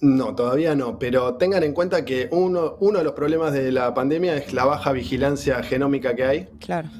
No, 0.00 0.34
todavía 0.34 0.74
no, 0.74 0.98
pero 0.98 1.36
tengan 1.36 1.62
en 1.62 1.72
cuenta 1.72 2.04
que 2.04 2.28
uno, 2.30 2.76
uno 2.80 2.98
de 2.98 3.04
los 3.04 3.14
problemas 3.14 3.52
de 3.52 3.72
la 3.72 3.94
pandemia 3.94 4.36
es 4.36 4.52
la 4.52 4.66
baja 4.66 4.92
vigilancia 4.92 5.62
genómica 5.62 6.14
que 6.14 6.24
hay. 6.24 6.44
Claro. 6.60 6.90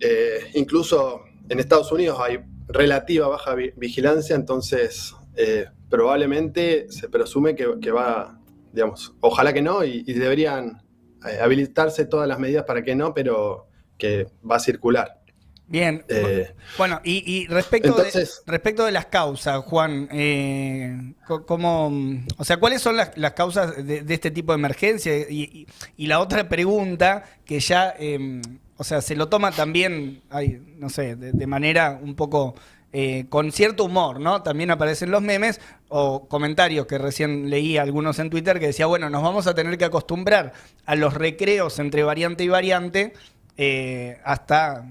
Eh, 0.00 0.50
incluso 0.54 1.20
en 1.48 1.60
Estados 1.60 1.92
Unidos 1.92 2.18
hay 2.20 2.38
relativa 2.72 3.28
baja 3.28 3.54
vi- 3.54 3.72
vigilancia, 3.76 4.36
entonces 4.36 5.14
eh, 5.36 5.66
probablemente 5.88 6.90
se 6.90 7.08
presume 7.08 7.54
que, 7.54 7.78
que 7.80 7.90
va, 7.90 8.40
digamos, 8.72 9.14
ojalá 9.20 9.52
que 9.52 9.62
no, 9.62 9.84
y, 9.84 10.02
deberían 10.04 10.82
eh, 11.28 11.38
habilitarse 11.40 12.04
todas 12.06 12.28
las 12.28 12.38
medidas 12.38 12.64
para 12.64 12.82
que 12.82 12.94
no, 12.94 13.12
pero 13.14 13.66
que 13.98 14.26
va 14.48 14.56
a 14.56 14.60
circular. 14.60 15.19
Bien. 15.70 16.04
Eh, 16.08 16.52
Bueno, 16.76 17.00
y, 17.04 17.22
y 17.32 17.46
respecto, 17.46 17.90
entonces- 17.90 18.42
de, 18.44 18.50
respecto 18.50 18.84
de 18.84 18.90
las 18.90 19.06
causas, 19.06 19.62
Juan, 19.64 20.08
eh, 20.10 21.14
¿cómo, 21.46 21.92
o 22.36 22.44
sea, 22.44 22.56
¿cuáles 22.56 22.82
son 22.82 22.96
las, 22.96 23.16
las 23.16 23.34
causas 23.34 23.76
de, 23.86 24.02
de 24.02 24.14
este 24.14 24.32
tipo 24.32 24.50
de 24.52 24.58
emergencia? 24.58 25.16
Y, 25.30 25.42
y- 25.42 25.66
y 25.96 26.06
la 26.08 26.18
otra 26.18 26.48
pregunta, 26.48 27.22
que 27.44 27.60
ya, 27.60 27.94
eh, 28.00 28.42
o 28.76 28.82
sea, 28.82 29.00
se 29.00 29.14
lo 29.14 29.28
toma 29.28 29.52
también, 29.52 30.22
ay, 30.30 30.60
no 30.76 30.88
sé, 30.88 31.14
de, 31.14 31.30
de 31.30 31.46
manera 31.46 32.00
un 32.02 32.16
poco 32.16 32.56
eh, 32.92 33.26
con 33.28 33.52
cierto 33.52 33.84
humor, 33.84 34.18
¿no? 34.18 34.42
También 34.42 34.72
aparecen 34.72 35.12
los 35.12 35.22
memes 35.22 35.60
o 35.88 36.26
comentarios 36.26 36.86
que 36.86 36.98
recién 36.98 37.48
leí 37.48 37.76
algunos 37.78 38.18
en 38.18 38.28
Twitter 38.28 38.58
que 38.58 38.66
decía, 38.66 38.86
bueno, 38.86 39.08
nos 39.08 39.22
vamos 39.22 39.46
a 39.46 39.54
tener 39.54 39.78
que 39.78 39.84
acostumbrar 39.84 40.52
a 40.84 40.96
los 40.96 41.14
recreos 41.14 41.78
entre 41.78 42.02
variante 42.02 42.42
y 42.42 42.48
variante 42.48 43.12
eh, 43.56 44.18
hasta... 44.24 44.84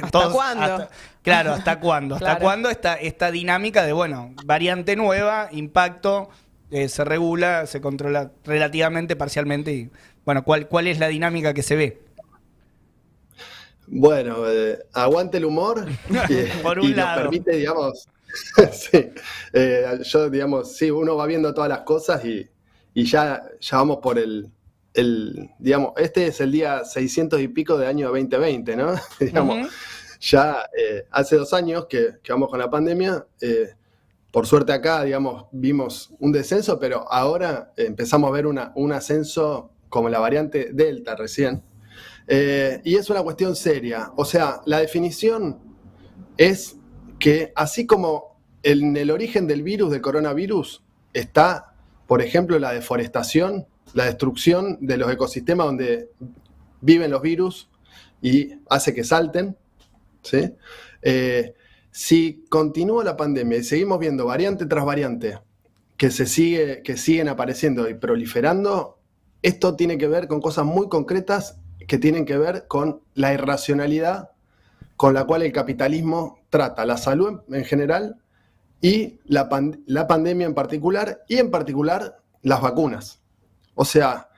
¿Hasta 0.00 0.30
cuándo? 0.30 0.62
hasta- 0.64 0.90
claro, 1.22 1.52
¿hasta 1.52 1.80
cuándo? 1.80 2.14
¿Hasta 2.14 2.26
Claro. 2.26 2.40
cuándo 2.40 2.70
esta, 2.70 2.94
esta 2.96 3.30
dinámica 3.30 3.84
de, 3.84 3.92
bueno, 3.92 4.32
variante 4.36 4.96
nueva, 4.96 5.48
impacto, 5.52 6.28
eh, 6.70 6.88
se 6.88 7.04
regula, 7.04 7.66
se 7.66 7.80
controla 7.80 8.32
relativamente, 8.44 9.16
parcialmente? 9.16 9.72
Y, 9.72 9.90
bueno, 10.24 10.44
¿cuál, 10.44 10.68
¿cuál 10.68 10.86
es 10.86 10.98
la 10.98 11.08
dinámica 11.08 11.54
que 11.54 11.62
se 11.62 11.76
ve? 11.76 12.02
Bueno, 13.86 14.48
eh, 14.50 14.78
aguante 14.92 15.38
el 15.38 15.46
humor 15.46 15.88
y, 16.28 16.34
Por 16.62 16.78
un 16.78 16.90
y 16.90 16.94
nos 16.94 17.06
lado. 17.06 17.12
permite, 17.12 17.52
digamos, 17.56 18.06
sí, 18.72 19.10
eh, 19.52 19.98
yo, 20.04 20.28
digamos, 20.30 20.76
sí, 20.76 20.90
uno 20.90 21.16
va 21.16 21.26
viendo 21.26 21.54
todas 21.54 21.70
las 21.70 21.80
cosas 21.80 22.24
y, 22.24 22.46
y 22.92 23.04
ya, 23.04 23.42
ya 23.60 23.76
vamos 23.78 23.98
por 24.02 24.18
el, 24.18 24.52
el, 24.98 25.50
digamos, 25.58 25.92
este 25.96 26.26
es 26.26 26.40
el 26.40 26.52
día 26.52 26.84
600 26.84 27.40
y 27.40 27.48
pico 27.48 27.78
de 27.78 27.86
año 27.86 28.08
2020, 28.08 28.76
¿no? 28.76 28.94
digamos, 29.20 29.68
ya 30.20 30.68
eh, 30.76 31.06
hace 31.10 31.36
dos 31.36 31.52
años 31.52 31.86
que, 31.88 32.18
que 32.22 32.32
vamos 32.32 32.50
con 32.50 32.58
la 32.58 32.70
pandemia, 32.70 33.26
eh, 33.40 33.74
por 34.30 34.46
suerte 34.46 34.72
acá, 34.72 35.04
digamos, 35.04 35.46
vimos 35.52 36.12
un 36.18 36.32
descenso, 36.32 36.78
pero 36.78 37.10
ahora 37.10 37.72
empezamos 37.76 38.28
a 38.28 38.32
ver 38.32 38.46
una, 38.46 38.72
un 38.74 38.92
ascenso 38.92 39.70
como 39.88 40.08
la 40.08 40.18
variante 40.18 40.70
Delta 40.72 41.16
recién. 41.16 41.62
Eh, 42.26 42.80
y 42.84 42.96
es 42.96 43.08
una 43.08 43.22
cuestión 43.22 43.56
seria. 43.56 44.12
O 44.16 44.24
sea, 44.24 44.60
la 44.66 44.80
definición 44.80 45.58
es 46.36 46.76
que 47.18 47.52
así 47.56 47.86
como 47.86 48.38
en 48.62 48.96
el 48.96 49.10
origen 49.10 49.46
del 49.46 49.62
virus, 49.62 49.90
del 49.90 50.02
coronavirus, 50.02 50.84
está, 51.14 51.74
por 52.06 52.20
ejemplo, 52.20 52.58
la 52.58 52.72
deforestación, 52.72 53.66
la 53.94 54.04
destrucción 54.04 54.78
de 54.80 54.96
los 54.96 55.10
ecosistemas 55.10 55.66
donde 55.66 56.10
viven 56.80 57.10
los 57.10 57.22
virus 57.22 57.68
y 58.22 58.54
hace 58.68 58.94
que 58.94 59.04
salten. 59.04 59.56
Eh, 61.02 61.54
si 61.90 62.44
continúa 62.48 63.04
la 63.04 63.16
pandemia 63.16 63.58
y 63.58 63.64
seguimos 63.64 63.98
viendo 63.98 64.26
variante 64.26 64.66
tras 64.66 64.84
variante 64.84 65.38
que, 65.96 66.10
se 66.10 66.26
sigue, 66.26 66.82
que 66.82 66.96
siguen 66.96 67.28
apareciendo 67.28 67.88
y 67.88 67.94
proliferando, 67.94 68.98
esto 69.42 69.76
tiene 69.76 69.98
que 69.98 70.08
ver 70.08 70.28
con 70.28 70.40
cosas 70.40 70.64
muy 70.64 70.88
concretas 70.88 71.58
que 71.86 71.98
tienen 71.98 72.24
que 72.24 72.36
ver 72.36 72.66
con 72.68 73.00
la 73.14 73.32
irracionalidad 73.32 74.30
con 74.98 75.14
la 75.14 75.24
cual 75.24 75.42
el 75.42 75.52
capitalismo 75.52 76.40
trata 76.50 76.84
la 76.84 76.96
salud 76.96 77.40
en 77.50 77.64
general 77.64 78.16
y 78.80 79.20
la, 79.24 79.48
la 79.86 80.06
pandemia 80.08 80.46
en 80.46 80.54
particular, 80.54 81.24
y 81.28 81.38
en 81.38 81.52
particular 81.52 82.18
las 82.42 82.60
vacunas. 82.60 83.22
O 83.80 83.84
sea, 83.84 84.28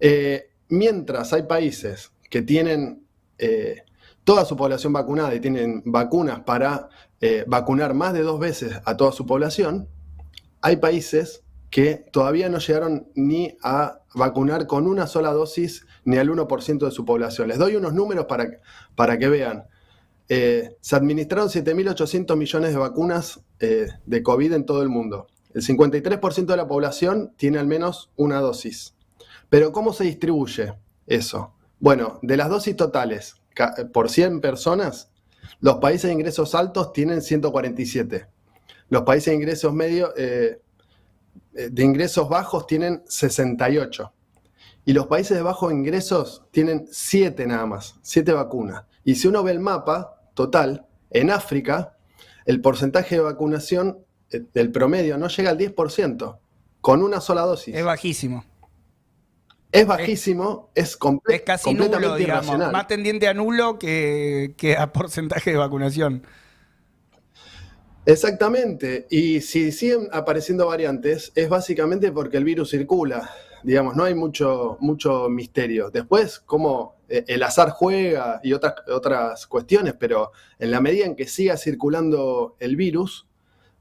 eh, 0.00 0.50
mientras 0.68 1.32
hay 1.32 1.44
países 1.44 2.10
que 2.28 2.42
tienen 2.42 3.06
eh, 3.38 3.82
toda 4.24 4.44
su 4.44 4.56
población 4.56 4.92
vacunada 4.92 5.32
y 5.36 5.40
tienen 5.40 5.84
vacunas 5.86 6.40
para 6.40 6.88
eh, 7.20 7.44
vacunar 7.46 7.94
más 7.94 8.12
de 8.12 8.22
dos 8.22 8.40
veces 8.40 8.80
a 8.84 8.96
toda 8.96 9.12
su 9.12 9.24
población, 9.24 9.88
hay 10.62 10.78
países 10.78 11.44
que 11.70 12.06
todavía 12.12 12.48
no 12.48 12.58
llegaron 12.58 13.06
ni 13.14 13.56
a 13.62 14.00
vacunar 14.16 14.66
con 14.66 14.88
una 14.88 15.06
sola 15.06 15.32
dosis 15.32 15.86
ni 16.04 16.16
al 16.16 16.28
1% 16.28 16.84
de 16.84 16.90
su 16.90 17.04
población. 17.04 17.46
Les 17.46 17.58
doy 17.58 17.76
unos 17.76 17.94
números 17.94 18.26
para, 18.26 18.48
para 18.96 19.16
que 19.16 19.28
vean. 19.28 19.68
Se 20.26 20.96
administraron 20.96 21.50
7.800 21.50 22.36
millones 22.36 22.72
de 22.72 22.78
vacunas 22.78 23.40
de 23.60 24.22
COVID 24.24 24.54
en 24.54 24.66
todo 24.66 24.82
el 24.82 24.88
mundo. 24.88 25.28
El 25.54 25.62
53% 25.62 26.46
de 26.46 26.56
la 26.56 26.68
población 26.68 27.32
tiene 27.36 27.58
al 27.58 27.66
menos 27.66 28.10
una 28.16 28.40
dosis. 28.40 28.94
Pero 29.48 29.72
¿cómo 29.72 29.92
se 29.92 30.04
distribuye 30.04 30.74
eso? 31.06 31.54
Bueno, 31.80 32.18
de 32.22 32.36
las 32.36 32.48
dosis 32.48 32.76
totales 32.76 33.36
ca- 33.54 33.74
por 33.92 34.10
100 34.10 34.40
personas, 34.40 35.10
los 35.60 35.76
países 35.76 36.08
de 36.08 36.12
ingresos 36.14 36.54
altos 36.54 36.92
tienen 36.92 37.22
147. 37.22 38.26
Los 38.90 39.02
países 39.02 39.26
de 39.26 39.34
ingresos 39.36 39.72
medios, 39.72 40.10
eh, 40.16 40.60
eh, 41.54 41.68
de 41.70 41.82
ingresos 41.84 42.28
bajos 42.28 42.66
tienen 42.66 43.02
68. 43.06 44.12
Y 44.84 44.92
los 44.92 45.06
países 45.06 45.36
de 45.36 45.42
bajos 45.42 45.72
ingresos 45.72 46.44
tienen 46.50 46.86
7 46.90 47.46
nada 47.46 47.66
más, 47.66 47.96
7 48.02 48.32
vacunas. 48.32 48.84
Y 49.04 49.14
si 49.16 49.28
uno 49.28 49.42
ve 49.42 49.52
el 49.52 49.60
mapa 49.60 50.20
total, 50.34 50.86
en 51.10 51.30
África, 51.30 51.96
el 52.44 52.60
porcentaje 52.60 53.16
de 53.16 53.22
vacunación 53.22 53.98
eh, 53.98 54.04
del 54.30 54.70
promedio 54.72 55.16
no 55.18 55.28
llega 55.28 55.50
al 55.50 55.58
10%, 55.58 56.38
con 56.80 57.02
una 57.02 57.20
sola 57.20 57.42
dosis. 57.42 57.74
Es 57.74 57.84
bajísimo. 57.84 58.44
Es 59.70 59.86
bajísimo, 59.86 60.70
es, 60.74 60.98
comple- 60.98 61.34
Es 61.34 61.42
casi 61.42 61.64
completamente 61.64 62.06
nulo, 62.06 62.16
digamos. 62.18 62.44
irracional. 62.46 62.72
Más 62.72 62.86
tendiente 62.86 63.28
a 63.28 63.34
nulo 63.34 63.78
que, 63.78 64.54
que 64.56 64.76
a 64.76 64.92
porcentaje 64.92 65.50
de 65.50 65.56
vacunación. 65.58 66.22
Exactamente. 68.06 69.06
Y 69.10 69.40
si 69.42 69.70
siguen 69.72 70.08
apareciendo 70.12 70.66
variantes, 70.66 71.32
es 71.34 71.48
básicamente 71.48 72.10
porque 72.12 72.38
el 72.38 72.44
virus 72.44 72.70
circula. 72.70 73.28
Digamos, 73.62 73.96
no 73.96 74.04
hay 74.04 74.14
mucho, 74.14 74.78
mucho 74.80 75.28
misterio. 75.28 75.90
Después, 75.90 76.38
cómo 76.38 76.96
eh, 77.08 77.24
el 77.26 77.42
azar 77.42 77.70
juega 77.70 78.40
y 78.42 78.52
otras, 78.54 78.74
otras 78.88 79.46
cuestiones, 79.46 79.94
pero 79.98 80.30
en 80.58 80.70
la 80.70 80.80
medida 80.80 81.04
en 81.04 81.16
que 81.16 81.26
siga 81.26 81.56
circulando 81.58 82.56
el 82.60 82.76
virus, 82.76 83.27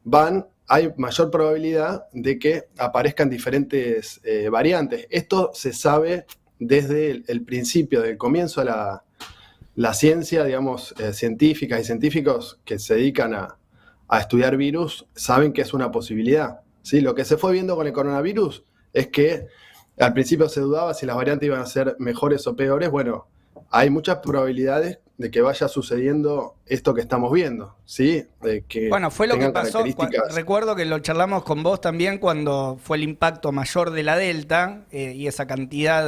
van, 0.07 0.47
hay 0.67 0.93
mayor 0.95 1.29
probabilidad 1.29 2.07
de 2.13 2.39
que 2.39 2.69
aparezcan 2.77 3.29
diferentes 3.29 4.21
eh, 4.23 4.47
variantes. 4.49 5.05
Esto 5.09 5.51
se 5.53 5.73
sabe 5.73 6.25
desde 6.59 7.23
el, 7.27 7.43
principio, 7.43 8.01
del 8.01 8.17
comienzo 8.17 8.61
de 8.61 8.67
la, 8.67 9.03
la 9.75 9.93
ciencia, 9.93 10.45
digamos, 10.45 10.95
eh, 10.97 11.11
científicas 11.11 11.81
y 11.81 11.83
científicos 11.83 12.57
que 12.63 12.79
se 12.79 12.95
dedican 12.95 13.33
a, 13.35 13.57
a 14.07 14.19
estudiar 14.19 14.55
virus 14.55 15.05
saben 15.13 15.51
que 15.51 15.61
es 15.61 15.73
una 15.73 15.91
posibilidad. 15.91 16.61
¿sí? 16.83 17.01
Lo 17.01 17.13
que 17.13 17.25
se 17.25 17.35
fue 17.35 17.51
viendo 17.51 17.75
con 17.75 17.85
el 17.85 17.93
coronavirus 17.93 18.63
es 18.93 19.07
que 19.07 19.47
al 19.99 20.13
principio 20.13 20.47
se 20.47 20.61
dudaba 20.61 20.93
si 20.93 21.05
las 21.05 21.17
variantes 21.17 21.47
iban 21.47 21.59
a 21.59 21.65
ser 21.65 21.97
mejores 21.99 22.47
o 22.47 22.55
peores. 22.55 22.89
Bueno, 22.89 23.27
hay 23.69 23.89
muchas 23.89 24.19
probabilidades 24.19 24.99
de 25.17 25.31
que 25.31 25.41
vaya 25.41 25.67
sucediendo 25.67 26.55
esto 26.67 26.93
que 26.93 27.01
estamos 27.01 27.31
viendo, 27.33 27.75
¿sí? 27.85 28.25
De 28.41 28.61
que 28.65 28.89
Bueno, 28.89 29.09
fue 29.09 29.25
lo 29.27 29.37
que 29.39 29.49
pasó. 29.49 29.83
recuerdo 30.35 30.75
que 30.75 30.85
lo 30.85 30.99
charlamos 30.99 31.43
con 31.43 31.63
vos 31.63 31.81
también 31.81 32.19
cuando 32.19 32.77
fue 32.81 32.97
el 32.97 33.03
impacto 33.03 33.51
mayor 33.51 33.89
de 33.91 34.03
la 34.03 34.15
Delta 34.15 34.85
eh, 34.91 35.13
y 35.15 35.25
esa 35.27 35.47
cantidad 35.47 36.07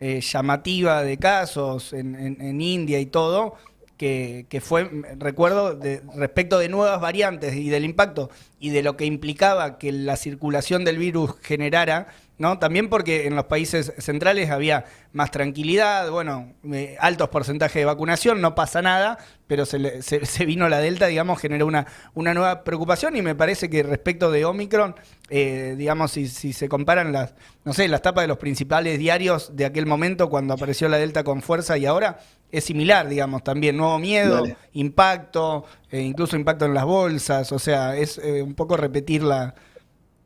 eh, 0.00 0.20
llamativa 0.20 1.02
de 1.02 1.18
casos 1.18 1.92
en, 1.92 2.14
en- 2.14 2.40
en 2.40 2.60
India 2.60 2.98
y 3.00 3.06
todo, 3.06 3.54
que, 3.96 4.46
que 4.48 4.60
fue, 4.60 4.88
recuerdo, 5.18 5.74
de- 5.74 6.02
respecto 6.16 6.58
de 6.58 6.68
nuevas 6.68 7.00
variantes 7.00 7.54
y 7.56 7.68
del 7.68 7.84
impacto 7.84 8.30
y 8.60 8.70
de 8.70 8.82
lo 8.82 8.96
que 8.96 9.04
implicaba 9.06 9.76
que 9.76 9.92
la 9.92 10.16
circulación 10.16 10.84
del 10.84 10.98
virus 10.98 11.34
generara 11.42 12.08
¿no? 12.38 12.58
También 12.58 12.88
porque 12.88 13.26
en 13.26 13.34
los 13.34 13.46
países 13.46 13.92
centrales 13.98 14.50
había 14.50 14.84
más 15.12 15.30
tranquilidad, 15.30 16.10
bueno, 16.10 16.54
eh, 16.72 16.96
altos 17.00 17.28
porcentajes 17.28 17.80
de 17.80 17.84
vacunación, 17.84 18.40
no 18.40 18.54
pasa 18.54 18.80
nada, 18.80 19.18
pero 19.48 19.66
se, 19.66 20.02
se, 20.02 20.46
vino 20.46 20.68
la 20.68 20.78
Delta, 20.78 21.06
digamos, 21.06 21.40
generó 21.40 21.66
una, 21.66 21.86
una 22.14 22.34
nueva 22.34 22.62
preocupación 22.62 23.16
y 23.16 23.22
me 23.22 23.34
parece 23.34 23.68
que 23.68 23.82
respecto 23.82 24.30
de 24.30 24.44
Omicron, 24.44 24.94
eh, 25.30 25.74
digamos, 25.76 26.12
si, 26.12 26.28
si, 26.28 26.52
se 26.52 26.68
comparan 26.68 27.12
las, 27.12 27.34
no 27.64 27.72
sé, 27.72 27.88
las 27.88 28.02
tapas 28.02 28.22
de 28.22 28.28
los 28.28 28.38
principales 28.38 28.98
diarios 28.98 29.56
de 29.56 29.64
aquel 29.64 29.86
momento 29.86 30.30
cuando 30.30 30.54
apareció 30.54 30.88
la 30.88 30.98
Delta 30.98 31.24
con 31.24 31.42
fuerza 31.42 31.76
y 31.76 31.86
ahora, 31.86 32.20
es 32.50 32.64
similar, 32.64 33.08
digamos, 33.08 33.42
también, 33.42 33.76
nuevo 33.76 33.98
miedo, 33.98 34.44
impacto, 34.72 35.64
eh, 35.90 36.00
incluso 36.00 36.36
impacto 36.36 36.64
en 36.64 36.72
las 36.72 36.84
bolsas, 36.84 37.50
o 37.52 37.58
sea, 37.58 37.96
es 37.96 38.18
un 38.18 38.54
poco 38.54 38.76
repetir 38.76 39.22
la, 39.22 39.54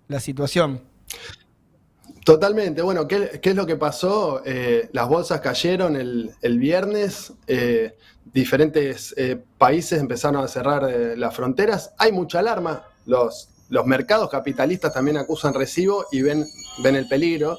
la 0.09 0.21
situación. 0.21 0.83
Totalmente. 2.25 2.83
Bueno, 2.83 3.09
¿qué, 3.09 3.41
es 3.43 3.57
lo 3.57 3.67
que 3.67 3.76
pasó? 3.76 4.43
Eh, 4.45 4.88
las 4.93 5.09
bolsas 5.09 5.41
cayeron 5.41 5.97
el, 5.97 6.59
viernes, 6.59 7.33
eh, 7.47 7.97
diferentes 8.25 9.14
eh, 9.17 9.43
países 9.59 10.00
empezaron 10.00 10.43
a 10.43 10.49
cerrar 10.49 10.83
las 11.17 11.35
fronteras, 11.35 11.95
hay 11.99 12.12
mucha 12.12 12.38
alarma, 12.38 12.85
los, 13.07 13.49
los 13.71 13.87
mercados 13.87 14.31
capitalistas 14.31 14.93
también 14.93 15.17
acusan 15.17 15.55
recibo 15.55 16.07
y 16.12 16.23
ven, 16.23 16.47
ven 16.83 16.95
el 16.95 17.09
peligro 17.09 17.59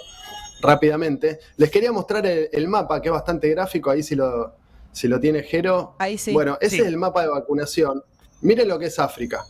rápidamente. 0.62 1.40
Les 1.58 1.70
quería 1.70 1.92
mostrar 1.92 2.26
el, 2.26 2.68
mapa, 2.68 3.02
que 3.02 3.10
es 3.10 3.14
bastante 3.14 3.50
gráfico, 3.50 3.90
ahí 3.90 4.02
si 4.02 4.16
lo, 4.16 4.56
si 4.94 5.10
lo 5.10 5.20
tiene 5.20 5.44
Jero. 5.44 5.96
Ahí 6.00 6.18
sí. 6.18 6.32
Bueno, 6.32 6.58
ese 6.62 6.78
es 6.78 6.86
el 6.86 6.98
mapa 6.98 7.24
de 7.24 7.28
vacunación. 7.28 8.02
Miren 8.42 8.70
lo 8.70 8.80
que 8.80 8.86
es 8.86 8.98
África. 8.98 9.44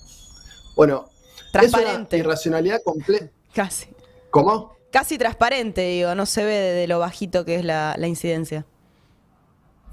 Bueno, 0.76 1.10
Transparente. 1.52 2.18
es 2.18 2.24
una 2.24 2.30
irracionalidad 2.30 2.82
completa. 2.84 3.30
Casi. 3.54 3.88
¿Cómo? 4.32 4.73
Casi 4.94 5.18
transparente, 5.18 5.82
digo, 5.82 6.14
no 6.14 6.28
se 6.28 6.46
ve 6.46 6.54
de, 6.54 6.86
lo 6.86 7.00
bajito 7.00 7.46
que 7.46 7.56
es 7.56 7.66
la, 7.66 7.98
incidencia. 8.08 8.64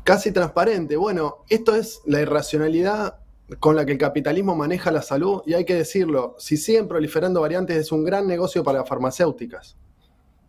Casi 0.04 0.30
transparente. 0.30 0.98
Bueno, 0.98 1.38
esto 1.48 1.74
es 1.74 2.02
la 2.04 2.20
irracionalidad 2.20 3.16
con 3.60 3.76
la 3.76 3.86
que 3.86 3.92
el 3.92 3.98
capitalismo 3.98 4.54
maneja 4.54 4.90
la 4.90 5.00
salud 5.00 5.40
y 5.46 5.54
hay 5.54 5.64
que 5.64 5.74
decirlo, 5.74 6.36
si 6.38 6.58
siguen 6.58 6.86
proliferando 6.86 7.40
variantes 7.40 7.78
es 7.78 7.92
un 7.92 8.04
gran 8.04 8.26
negocio 8.26 8.62
para 8.62 8.80
las 8.80 8.88
farmacéuticas. 8.90 9.78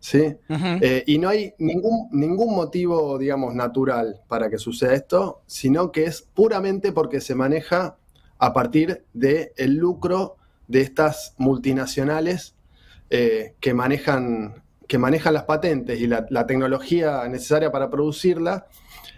¿sí? 0.00 0.36
Eh, 0.50 1.02
y 1.06 1.16
no 1.16 1.30
hay 1.30 1.54
ningún, 1.56 2.10
ningún 2.12 2.54
motivo, 2.54 3.16
digamos, 3.16 3.54
natural 3.54 4.20
para 4.28 4.50
que 4.50 4.58
suceda 4.58 4.92
esto, 4.92 5.40
sino 5.46 5.90
que 5.90 6.04
es 6.04 6.20
puramente 6.20 6.92
porque 6.92 7.22
se 7.22 7.34
maneja 7.34 7.96
a 8.36 8.52
partir 8.52 9.06
del 9.14 9.52
el 9.56 9.76
lucro 9.76 10.36
de 10.68 10.82
estas 10.82 11.32
multinacionales 11.38 12.54
eh, 13.14 13.56
que, 13.60 13.74
manejan, 13.74 14.62
que 14.88 14.96
manejan 14.96 15.34
las 15.34 15.44
patentes 15.44 16.00
y 16.00 16.06
la, 16.06 16.46
tecnología 16.46 17.28
necesaria 17.28 17.70
para 17.70 17.90
producirla, 17.90 18.68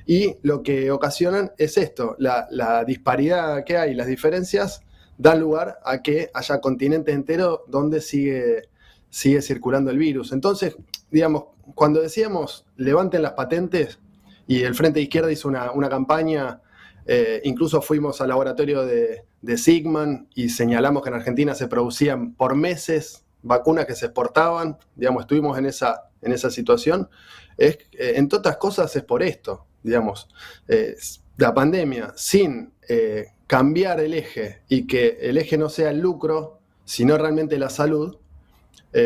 y 0.04 0.34
lo 0.42 0.64
que 0.64 0.90
ocasionan 0.90 1.52
es 1.58 1.76
esto, 1.78 2.16
la, 2.18 2.84
disparidad 2.84 3.62
que 3.62 3.76
hay, 3.76 3.94
las 3.94 4.08
diferencias, 4.08 4.82
dan 5.16 5.38
lugar 5.38 5.78
a 5.84 6.02
que 6.02 6.28
haya 6.34 6.60
continente 6.60 7.12
entero 7.12 7.66
donde 7.68 8.00
sigue, 8.00 8.68
sigue 9.10 9.40
circulando 9.40 9.92
el 9.92 9.98
virus. 9.98 10.32
Entonces, 10.32 10.76
digamos, 11.12 11.44
cuando 11.76 12.02
decíamos 12.02 12.66
levanten 12.76 13.22
las 13.22 13.34
patentes, 13.34 14.00
y 14.48 14.62
el 14.62 14.74
Frente 14.74 14.98
de 14.98 15.04
Izquierda 15.04 15.30
hizo 15.30 15.46
una, 15.46 15.88
campaña, 15.88 16.60
eh, 17.06 17.42
incluso 17.44 17.80
fuimos 17.80 18.20
al 18.20 18.30
laboratorio 18.30 18.84
de, 18.84 19.22
de 19.40 19.56
Sigman 19.56 20.26
y 20.34 20.48
señalamos 20.48 21.04
que 21.04 21.10
en 21.10 21.14
Argentina 21.14 21.54
se 21.54 21.68
producían 21.68 22.34
por 22.34 22.56
meses 22.56 23.23
vacunas 23.44 23.86
que 23.86 23.94
se 23.94 24.06
exportaban, 24.06 24.78
digamos, 24.96 25.22
estuvimos 25.22 25.56
en 25.58 25.66
esa, 25.66 26.08
en 26.22 26.32
esa 26.32 26.50
situación, 26.50 27.08
es, 27.56 27.78
eh, 27.92 28.14
entre 28.16 28.38
otras 28.38 28.56
cosas 28.56 28.94
es 28.96 29.04
por 29.04 29.22
esto, 29.22 29.66
digamos, 29.82 30.28
eh, 30.66 30.96
la 31.36 31.54
pandemia 31.54 32.12
sin 32.16 32.72
eh, 32.88 33.26
cambiar 33.46 34.00
el 34.00 34.14
eje 34.14 34.62
y 34.68 34.86
que 34.86 35.18
el 35.20 35.38
eje 35.38 35.58
no 35.58 35.68
sea 35.68 35.90
el 35.90 36.00
lucro, 36.00 36.58
sino 36.84 37.16
realmente 37.16 37.58
la 37.58 37.70
salud, 37.70 38.18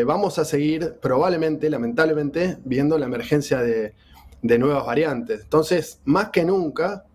vamos 0.05 0.37
a 0.37 0.45
seguir 0.45 0.99
probablemente, 1.01 1.67
lamentablemente, 1.67 2.59
viendo 2.63 2.99
la 2.99 3.07
emergencia 3.07 3.59
de, 3.59 3.95
nuevas 4.43 4.85
variantes. 4.85 5.41
Entonces, 5.41 5.99
más 6.05 6.29
que 6.29 6.45
nunca, 6.45 7.05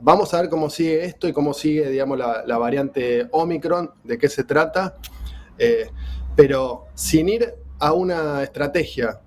vamos 0.00 0.34
a 0.34 0.40
ver 0.40 0.50
cómo 0.50 0.68
sigue 0.68 1.04
esto 1.04 1.28
y 1.28 1.32
cómo 1.32 1.54
sigue, 1.54 1.88
digamos, 1.88 2.18
la, 2.18 2.42
la 2.44 2.58
variante 2.58 3.28
Omicron, 3.30 3.92
de 4.02 4.18
qué 4.18 4.28
se 4.28 4.42
trata 4.42 4.96
pero 6.36 6.84
sin 6.94 7.28
ir 7.30 7.54
a 7.78 7.92
una 7.92 8.42
estrategia 8.42 9.20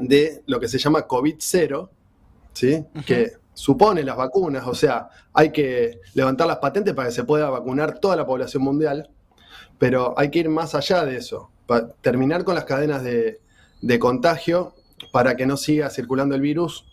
de 0.00 0.42
lo 0.46 0.60
que 0.60 0.68
se 0.68 0.78
llama 0.78 1.06
COVID-0, 1.06 1.88
¿sí? 2.52 2.84
que 3.04 3.32
supone 3.52 4.04
las 4.04 4.16
vacunas, 4.16 4.66
o 4.66 4.74
sea, 4.74 5.08
hay 5.32 5.50
que 5.50 6.00
levantar 6.14 6.46
las 6.46 6.58
patentes 6.58 6.94
para 6.94 7.08
que 7.08 7.14
se 7.14 7.24
pueda 7.24 7.50
vacunar 7.50 7.98
toda 7.98 8.14
la 8.14 8.24
población 8.24 8.62
mundial, 8.62 9.10
pero 9.78 10.14
hay 10.16 10.30
que 10.30 10.38
ir 10.38 10.48
más 10.48 10.76
allá 10.76 11.04
de 11.04 11.16
eso, 11.16 11.50
para 11.66 11.88
terminar 11.88 12.44
con 12.44 12.54
las 12.54 12.64
cadenas 12.64 13.02
de, 13.02 13.40
contagio 13.98 14.74
para 15.12 15.36
que 15.36 15.46
no 15.46 15.56
siga 15.56 15.90
circulando 15.90 16.36
el 16.36 16.40
virus, 16.40 16.84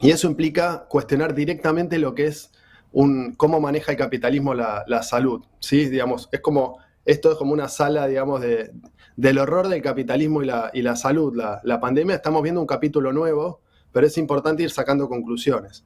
y 0.00 0.10
eso 0.10 0.26
implica 0.26 0.86
cuestionar 0.88 1.34
directamente 1.34 1.98
lo 1.98 2.14
que 2.14 2.26
es 2.26 2.50
un, 2.92 3.34
cómo 3.34 3.60
maneja 3.60 3.92
el 3.92 3.98
capitalismo 3.98 4.52
la, 4.52 4.84
la 4.86 5.02
salud, 5.02 5.42
¿sí? 5.58 5.88
Digamos, 5.88 6.28
es 6.32 6.40
como 6.40 6.78
esto 7.04 7.32
es 7.32 7.38
como 7.38 7.52
una 7.52 7.68
sala, 7.68 8.06
digamos, 8.06 8.40
de, 8.40 8.72
del 9.16 9.38
horror 9.38 9.68
del 9.68 9.82
capitalismo 9.82 10.42
y 10.42 10.46
la, 10.46 10.70
y 10.72 10.82
la 10.82 10.96
salud. 10.96 11.34
La, 11.34 11.80
pandemia, 11.80 12.16
estamos 12.16 12.42
viendo 12.42 12.60
un 12.60 12.66
capítulo 12.66 13.12
nuevo, 13.12 13.60
pero 13.92 14.06
es 14.06 14.16
importante 14.18 14.62
ir 14.62 14.70
sacando 14.70 15.08
conclusiones. 15.08 15.84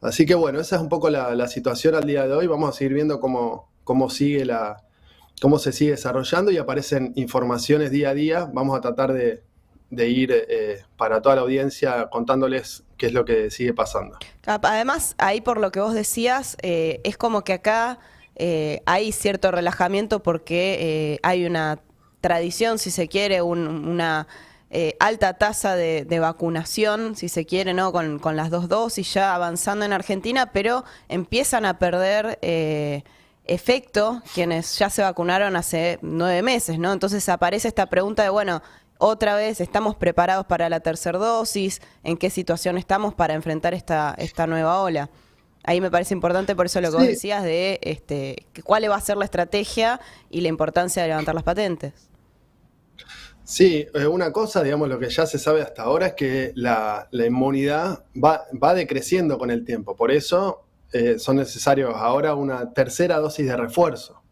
Así 0.00 0.26
que 0.26 0.34
bueno, 0.34 0.60
esa 0.60 0.76
es 0.76 0.82
un 0.82 0.88
poco 0.88 1.10
la, 1.10 1.48
situación 1.48 1.94
al 1.94 2.04
día 2.04 2.26
de 2.26 2.32
hoy. 2.32 2.46
Vamos 2.46 2.70
a 2.70 2.78
seguir 2.78 2.94
viendo 2.94 3.20
cómo, 3.20 3.70
cómo, 3.84 4.10
sigue 4.10 4.44
la, 4.44 4.84
cómo 5.40 5.58
se 5.58 5.72
sigue 5.72 5.92
desarrollando 5.92 6.50
y 6.52 6.58
aparecen 6.58 7.12
informaciones 7.16 7.90
día 7.90 8.10
a 8.10 8.14
día. 8.14 8.50
Vamos 8.52 8.78
a 8.78 8.80
tratar 8.80 9.12
de, 9.12 9.42
ir 9.90 10.30
eh, 10.32 10.84
para 10.96 11.20
toda 11.20 11.34
la 11.34 11.40
audiencia 11.42 12.08
contándoles 12.10 12.84
qué 12.96 13.06
es 13.06 13.12
lo 13.12 13.24
que 13.24 13.50
sigue 13.50 13.74
pasando. 13.74 14.18
Además, 14.46 15.16
ahí 15.18 15.40
por 15.40 15.58
lo 15.58 15.72
que 15.72 15.80
vos 15.80 15.94
decías, 15.94 16.56
eh, 16.62 17.00
es 17.02 17.16
como 17.16 17.42
que 17.42 17.54
acá 17.54 17.98
eh, 18.38 18.82
hay 18.86 19.10
cierto 19.12 19.50
relajamiento 19.50 20.22
porque 20.22 20.78
eh, 20.80 21.18
hay 21.22 21.44
una 21.44 21.80
tradición, 22.20 22.78
si 22.78 22.90
se 22.90 23.08
quiere, 23.08 23.42
una 23.42 24.28
eh, 24.70 24.96
alta 25.00 25.34
tasa 25.34 25.74
de, 25.74 26.18
vacunación, 26.20 27.16
si 27.16 27.28
se 27.28 27.46
quiere, 27.46 27.74
¿no? 27.74 27.92
Con, 27.92 28.36
las 28.36 28.50
dos 28.50 28.68
dosis 28.68 29.12
ya 29.12 29.34
avanzando 29.34 29.84
en 29.84 29.92
Argentina, 29.92 30.52
pero 30.52 30.84
empiezan 31.08 31.64
a 31.64 31.78
perder 31.78 32.38
efecto 33.44 34.22
quienes 34.34 34.78
ya 34.78 34.90
se 34.90 35.02
vacunaron 35.02 35.56
hace 35.56 35.98
nueve 36.02 36.42
meses, 36.42 36.78
¿no? 36.78 36.92
Entonces 36.92 37.28
aparece 37.28 37.66
esta 37.66 37.86
pregunta 37.86 38.22
de, 38.22 38.28
bueno, 38.28 38.62
otra 38.98 39.36
vez, 39.36 39.60
¿estamos 39.60 39.96
preparados 39.96 40.46
para 40.46 40.68
la 40.68 40.80
tercera 40.80 41.18
dosis? 41.18 41.80
¿En 42.02 42.16
qué 42.16 42.30
situación 42.30 42.78
estamos 42.78 43.14
para 43.14 43.34
enfrentar 43.34 43.74
esta, 43.74 44.14
esta 44.18 44.46
nueva 44.46 44.80
ola? 44.82 45.08
Ahí 45.68 45.82
me 45.82 45.90
parece 45.90 46.14
importante, 46.14 46.56
por 46.56 46.64
eso 46.64 46.80
lo 46.80 46.90
que 46.90 46.96
vos 46.96 47.06
decías 47.06 47.44
de 47.44 47.78
este, 47.82 48.46
cuál 48.64 48.90
va 48.90 48.96
a 48.96 49.00
ser 49.02 49.18
la 49.18 49.26
estrategia 49.26 50.00
y 50.30 50.40
la 50.40 50.48
importancia 50.48 51.02
de 51.02 51.08
levantar 51.10 51.34
las 51.34 51.44
patentes. 51.44 51.92
Sí, 53.44 53.86
eh, 53.92 54.06
una 54.06 54.32
cosa, 54.32 54.62
digamos, 54.62 54.88
lo 54.88 54.98
que 54.98 55.10
ya 55.10 55.26
se 55.26 55.38
sabe 55.38 55.60
hasta 55.60 55.82
ahora 55.82 56.06
es 56.06 56.12
que 56.14 56.52
la, 56.54 57.06
inmunidad 57.12 58.02
va, 58.16 58.74
decreciendo 58.74 59.36
con 59.36 59.50
el 59.50 59.66
tiempo. 59.66 59.94
Por 59.94 60.10
eso 60.10 60.64
eh, 60.90 61.18
son 61.18 61.36
necesarios 61.36 61.92
ahora 61.94 62.34
una 62.34 62.72
tercera 62.72 63.18
dosis 63.18 63.46
de 63.46 63.54
refuerzo. 63.54 64.22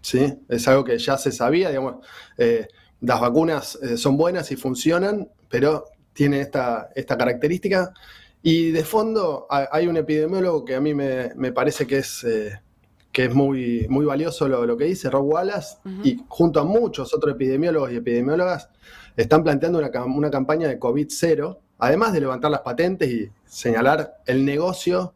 ¿sí? 0.00 0.32
Es 0.48 0.66
algo 0.66 0.82
que 0.82 0.96
ya 0.96 1.18
se 1.18 1.30
sabía, 1.30 1.68
digamos. 1.68 1.96
Eh, 2.38 2.68
las 3.02 3.20
vacunas 3.20 3.78
son 3.98 4.16
buenas 4.16 4.50
y 4.50 4.56
funcionan, 4.56 5.28
pero 5.50 5.84
tiene 6.14 6.40
esta, 6.40 6.88
esta 6.94 7.18
característica 7.18 7.92
y 8.42 8.70
de 8.70 8.84
fondo 8.84 9.46
hay 9.50 9.86
un 9.86 9.96
epidemiólogo 9.96 10.64
que 10.64 10.74
a 10.74 10.80
mí 10.80 10.94
me, 10.94 11.52
parece 11.52 11.86
que 11.86 11.98
es, 11.98 12.24
eh, 12.24 12.58
que 13.12 13.26
es 13.26 13.34
muy, 13.34 13.86
muy 13.88 14.06
valioso 14.06 14.48
lo, 14.48 14.76
que 14.76 14.84
dice, 14.84 15.10
Rob 15.10 15.26
Wallace, 15.26 15.78
y 16.02 16.22
junto 16.28 16.60
a 16.60 16.64
muchos 16.64 17.12
otros 17.12 17.34
epidemiólogos 17.34 17.92
y 17.92 17.96
epidemiólogas, 17.96 18.70
están 19.16 19.42
planteando 19.42 19.78
una, 19.78 20.30
campaña 20.30 20.68
de 20.68 20.78
COVID-0, 20.78 21.58
además 21.78 22.12
de 22.14 22.20
levantar 22.20 22.50
las 22.50 22.60
patentes 22.60 23.10
y 23.10 23.30
señalar 23.44 24.14
el 24.24 24.44
negocio, 24.44 25.12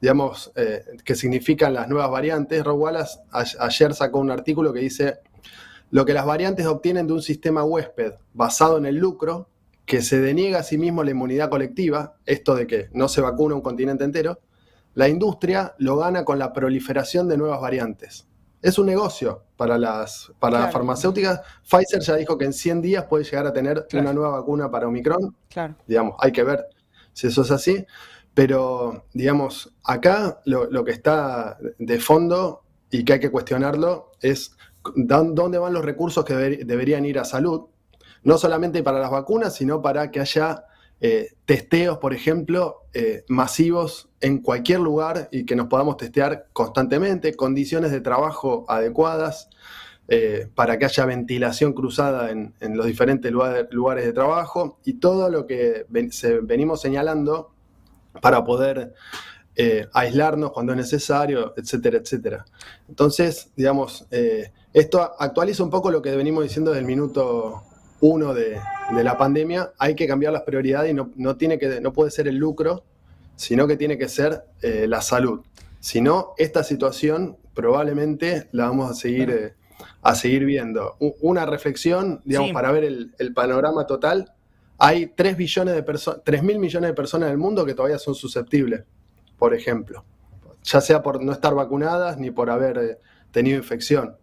digamos, 0.00 0.52
eh, 0.56 0.82
que 1.04 1.14
significan 1.14 1.72
las 1.72 1.88
nuevas 1.88 2.10
variantes. 2.10 2.64
Rob 2.64 2.80
Wallace 2.80 3.20
ayer 3.30 3.94
sacó 3.94 4.18
un 4.18 4.30
artículo 4.32 4.72
que 4.72 4.80
dice, 4.80 5.20
lo 5.92 6.04
que 6.04 6.14
las 6.14 6.26
variantes 6.26 6.66
obtienen 6.66 7.06
de 7.06 7.12
un 7.12 7.22
sistema 7.22 7.62
huésped 7.62 8.14
basado 8.34 8.78
en 8.78 8.86
el 8.86 8.96
lucro 8.96 9.48
que 9.86 10.02
se 10.02 10.20
deniega 10.20 10.58
a 10.58 10.62
sí 10.62 10.76
mismo 10.78 11.02
la 11.04 11.12
inmunidad 11.12 11.48
colectiva, 11.48 12.16
esto 12.26 12.54
de 12.54 12.66
que 12.66 12.88
no 12.92 13.08
se 13.08 13.20
vacuna 13.20 13.54
un 13.54 13.62
continente 13.62 14.04
entero, 14.04 14.40
la 14.94 15.08
industria 15.08 15.74
lo 15.78 15.96
gana 15.96 16.24
con 16.24 16.38
la 16.38 16.52
proliferación 16.52 17.28
de 17.28 17.36
nuevas 17.38 17.60
variantes. 17.60 18.26
es 18.62 18.78
un 18.78 18.86
negocio 18.86 19.44
para 19.56 19.78
las, 19.78 20.32
para 20.40 20.58
las 20.60 20.72
farmacéuticas. 20.72 21.40
Pfizer 21.62 22.00
ya 22.00 22.16
dijo 22.16 22.36
que 22.36 22.46
en 22.46 22.52
100 22.52 22.82
días 22.82 23.04
puede 23.04 23.22
llegar 23.22 23.46
a 23.46 23.52
tener 23.52 23.86
Claro. 23.88 24.04
una 24.06 24.12
nueva 24.12 24.30
vacuna 24.40 24.70
para 24.70 24.88
Omicron. 24.88 25.36
Claro. 25.48 25.76
Digamos, 25.86 26.16
hay 26.18 26.32
que 26.32 26.42
ver 26.42 26.64
si 27.12 27.28
eso 27.28 27.42
es 27.42 27.50
así. 27.52 27.86
Pero, 28.34 29.04
digamos, 29.14 29.72
acá 29.84 30.40
lo, 30.46 30.68
lo 30.70 30.84
que 30.84 30.90
está 30.92 31.58
de 31.78 32.00
fondo 32.00 32.62
y 32.90 33.04
que 33.04 33.12
hay 33.14 33.20
que 33.20 33.30
cuestionarlo 33.30 34.10
es 34.20 34.56
dó- 34.96 35.32
dónde 35.32 35.58
van 35.58 35.72
los 35.72 35.84
recursos 35.84 36.24
que 36.24 36.34
deber- 36.34 36.66
deberían 36.66 37.04
ir 37.06 37.18
a 37.20 37.24
salud, 37.24 37.66
no 38.26 38.38
solamente 38.38 38.82
para 38.82 38.98
las 38.98 39.12
vacunas, 39.12 39.54
sino 39.54 39.80
para 39.80 40.10
que 40.10 40.18
haya 40.18 40.64
eh, 41.00 41.34
testeos, 41.44 41.98
por 41.98 42.12
ejemplo, 42.12 42.82
eh, 42.92 43.24
masivos 43.28 44.08
en 44.20 44.38
cualquier 44.38 44.80
lugar 44.80 45.28
y 45.30 45.46
que 45.46 45.54
nos 45.54 45.68
podamos 45.68 45.96
testear 45.96 46.48
constantemente, 46.52 47.36
condiciones 47.36 47.92
de 47.92 48.00
trabajo 48.00 48.64
adecuadas, 48.66 49.48
eh, 50.08 50.48
para 50.56 50.76
que 50.76 50.86
haya 50.86 51.04
ventilación 51.04 51.72
cruzada 51.72 52.32
en, 52.32 52.52
los 52.76 52.86
diferentes 52.86 53.30
lugar- 53.30 53.68
lugares 53.70 54.04
de 54.04 54.12
trabajo 54.12 54.80
y 54.84 54.94
todo 54.94 55.30
lo 55.30 55.46
que 55.46 55.86
venimos 55.88 56.80
señalando 56.80 57.52
para 58.20 58.44
poder 58.44 58.92
aislarnos 59.92 60.50
cuando 60.50 60.72
es 60.72 60.78
necesario, 60.78 61.54
etcétera, 61.56 61.98
etcétera. 61.98 62.44
Entonces, 62.88 63.52
digamos, 63.56 64.06
esto 64.72 65.14
actualiza 65.18 65.62
un 65.62 65.70
poco 65.70 65.90
lo 65.90 66.02
que 66.02 66.14
venimos 66.14 66.42
diciendo 66.42 66.72
del 66.72 66.84
minuto 66.84 67.62
uno 68.00 68.34
de, 68.34 68.58
de 68.94 69.04
la 69.04 69.16
pandemia. 69.18 69.72
Hay 69.78 69.94
que 69.94 70.06
cambiar 70.06 70.32
las 70.32 70.42
prioridades 70.42 70.90
y 70.90 70.94
no, 70.94 71.10
no 71.16 71.36
tiene 71.36 71.58
que, 71.58 71.80
no 71.80 71.92
puede 71.92 72.10
ser 72.10 72.28
el 72.28 72.36
lucro, 72.36 72.84
sino 73.36 73.66
que 73.66 73.76
tiene 73.76 73.98
que 73.98 74.08
ser 74.08 74.44
eh, 74.62 74.86
la 74.88 75.00
salud. 75.02 75.40
Si 75.80 76.00
no, 76.00 76.32
esta 76.38 76.62
situación 76.64 77.36
probablemente 77.54 78.48
la 78.52 78.66
vamos 78.68 78.90
a 78.90 78.94
seguir, 78.94 79.30
eh, 79.30 79.54
a 80.02 80.14
seguir 80.14 80.44
viendo. 80.44 80.96
U- 81.00 81.14
Una 81.20 81.46
reflexión, 81.46 82.20
digamos, 82.24 82.48
Sí. 82.50 82.54
para 82.54 82.72
ver 82.72 82.84
el, 82.84 83.14
el 83.18 83.32
panorama 83.34 83.86
total. 83.86 84.32
Hay 84.78 85.06
3 85.06 85.36
billones 85.36 85.74
de 85.74 85.82
personas, 85.82 86.20
3 86.24 86.42
mil 86.42 86.58
millones 86.58 86.90
de 86.90 86.94
personas 86.94 87.28
en 87.28 87.32
el 87.32 87.38
mundo 87.38 87.64
que 87.64 87.74
todavía 87.74 87.98
son 87.98 88.14
susceptibles, 88.14 88.84
por 89.38 89.54
ejemplo. 89.54 90.04
Ya 90.64 90.80
sea 90.80 91.02
por 91.02 91.22
no 91.22 91.32
estar 91.32 91.54
vacunadas 91.54 92.18
ni 92.18 92.30
por 92.30 92.50
haber 92.50 92.78
eh, 92.78 92.98
tenido 93.30 93.56
infección. 93.58 94.16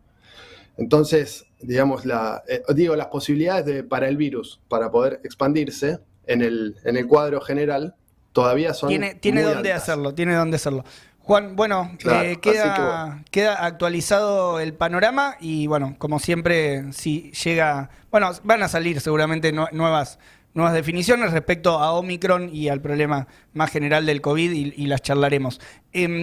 Entonces, 0.78 1.46
digamos, 1.62 2.06
la, 2.06 2.44
eh, 2.48 2.62
digo, 2.76 2.96
las 2.96 3.08
posibilidades 3.08 3.66
de, 3.66 3.84
para 3.84 4.08
el 4.08 4.18
virus, 4.18 4.60
para 4.68 4.90
poder 4.92 5.20
expandirse 5.24 6.00
en 6.26 6.42
el, 6.42 6.76
en 6.84 6.98
el 6.98 7.08
cuadro 7.08 7.42
general, 7.42 7.96
todavía 8.32 8.74
son. 8.74 8.90
Tiene, 8.90 9.16
tiene 9.16 9.44
muy 9.44 9.54
dónde 9.54 9.72
altas. 9.72 9.84
hacerlo, 9.90 10.14
tiene 10.14 10.34
dónde 10.36 10.56
hacerlo. 10.56 10.84
Juan, 11.20 11.56
bueno, 11.56 11.92
Claro, 12.00 12.28
eh, 12.28 12.40
queda, 12.42 12.74
que 12.76 12.82
bueno. 12.82 13.24
queda 13.32 13.66
actualizado 13.66 14.60
el 14.60 14.74
panorama 14.74 15.38
y 15.40 15.68
bueno, 15.68 15.96
como 15.98 16.20
siempre, 16.20 16.92
si 16.92 17.32
llega, 17.32 17.90
bueno, 18.12 18.32
van 18.44 18.62
a 18.64 18.68
salir 18.68 19.00
seguramente 19.00 19.54
nue- 19.54 19.72
nuevas, 19.72 20.20
nuevas 20.54 20.74
definiciones 20.74 21.32
respecto 21.32 21.80
a 21.80 21.94
Omicron 21.94 22.54
y 22.54 22.68
al 22.68 22.82
problema 22.82 23.28
más 23.54 23.72
general 23.72 24.06
del 24.06 24.20
COVID 24.20 24.52
y, 24.52 24.74
y 24.76 24.88
las 24.88 25.02
charlaremos. 25.02 25.62
Em, 25.94 26.22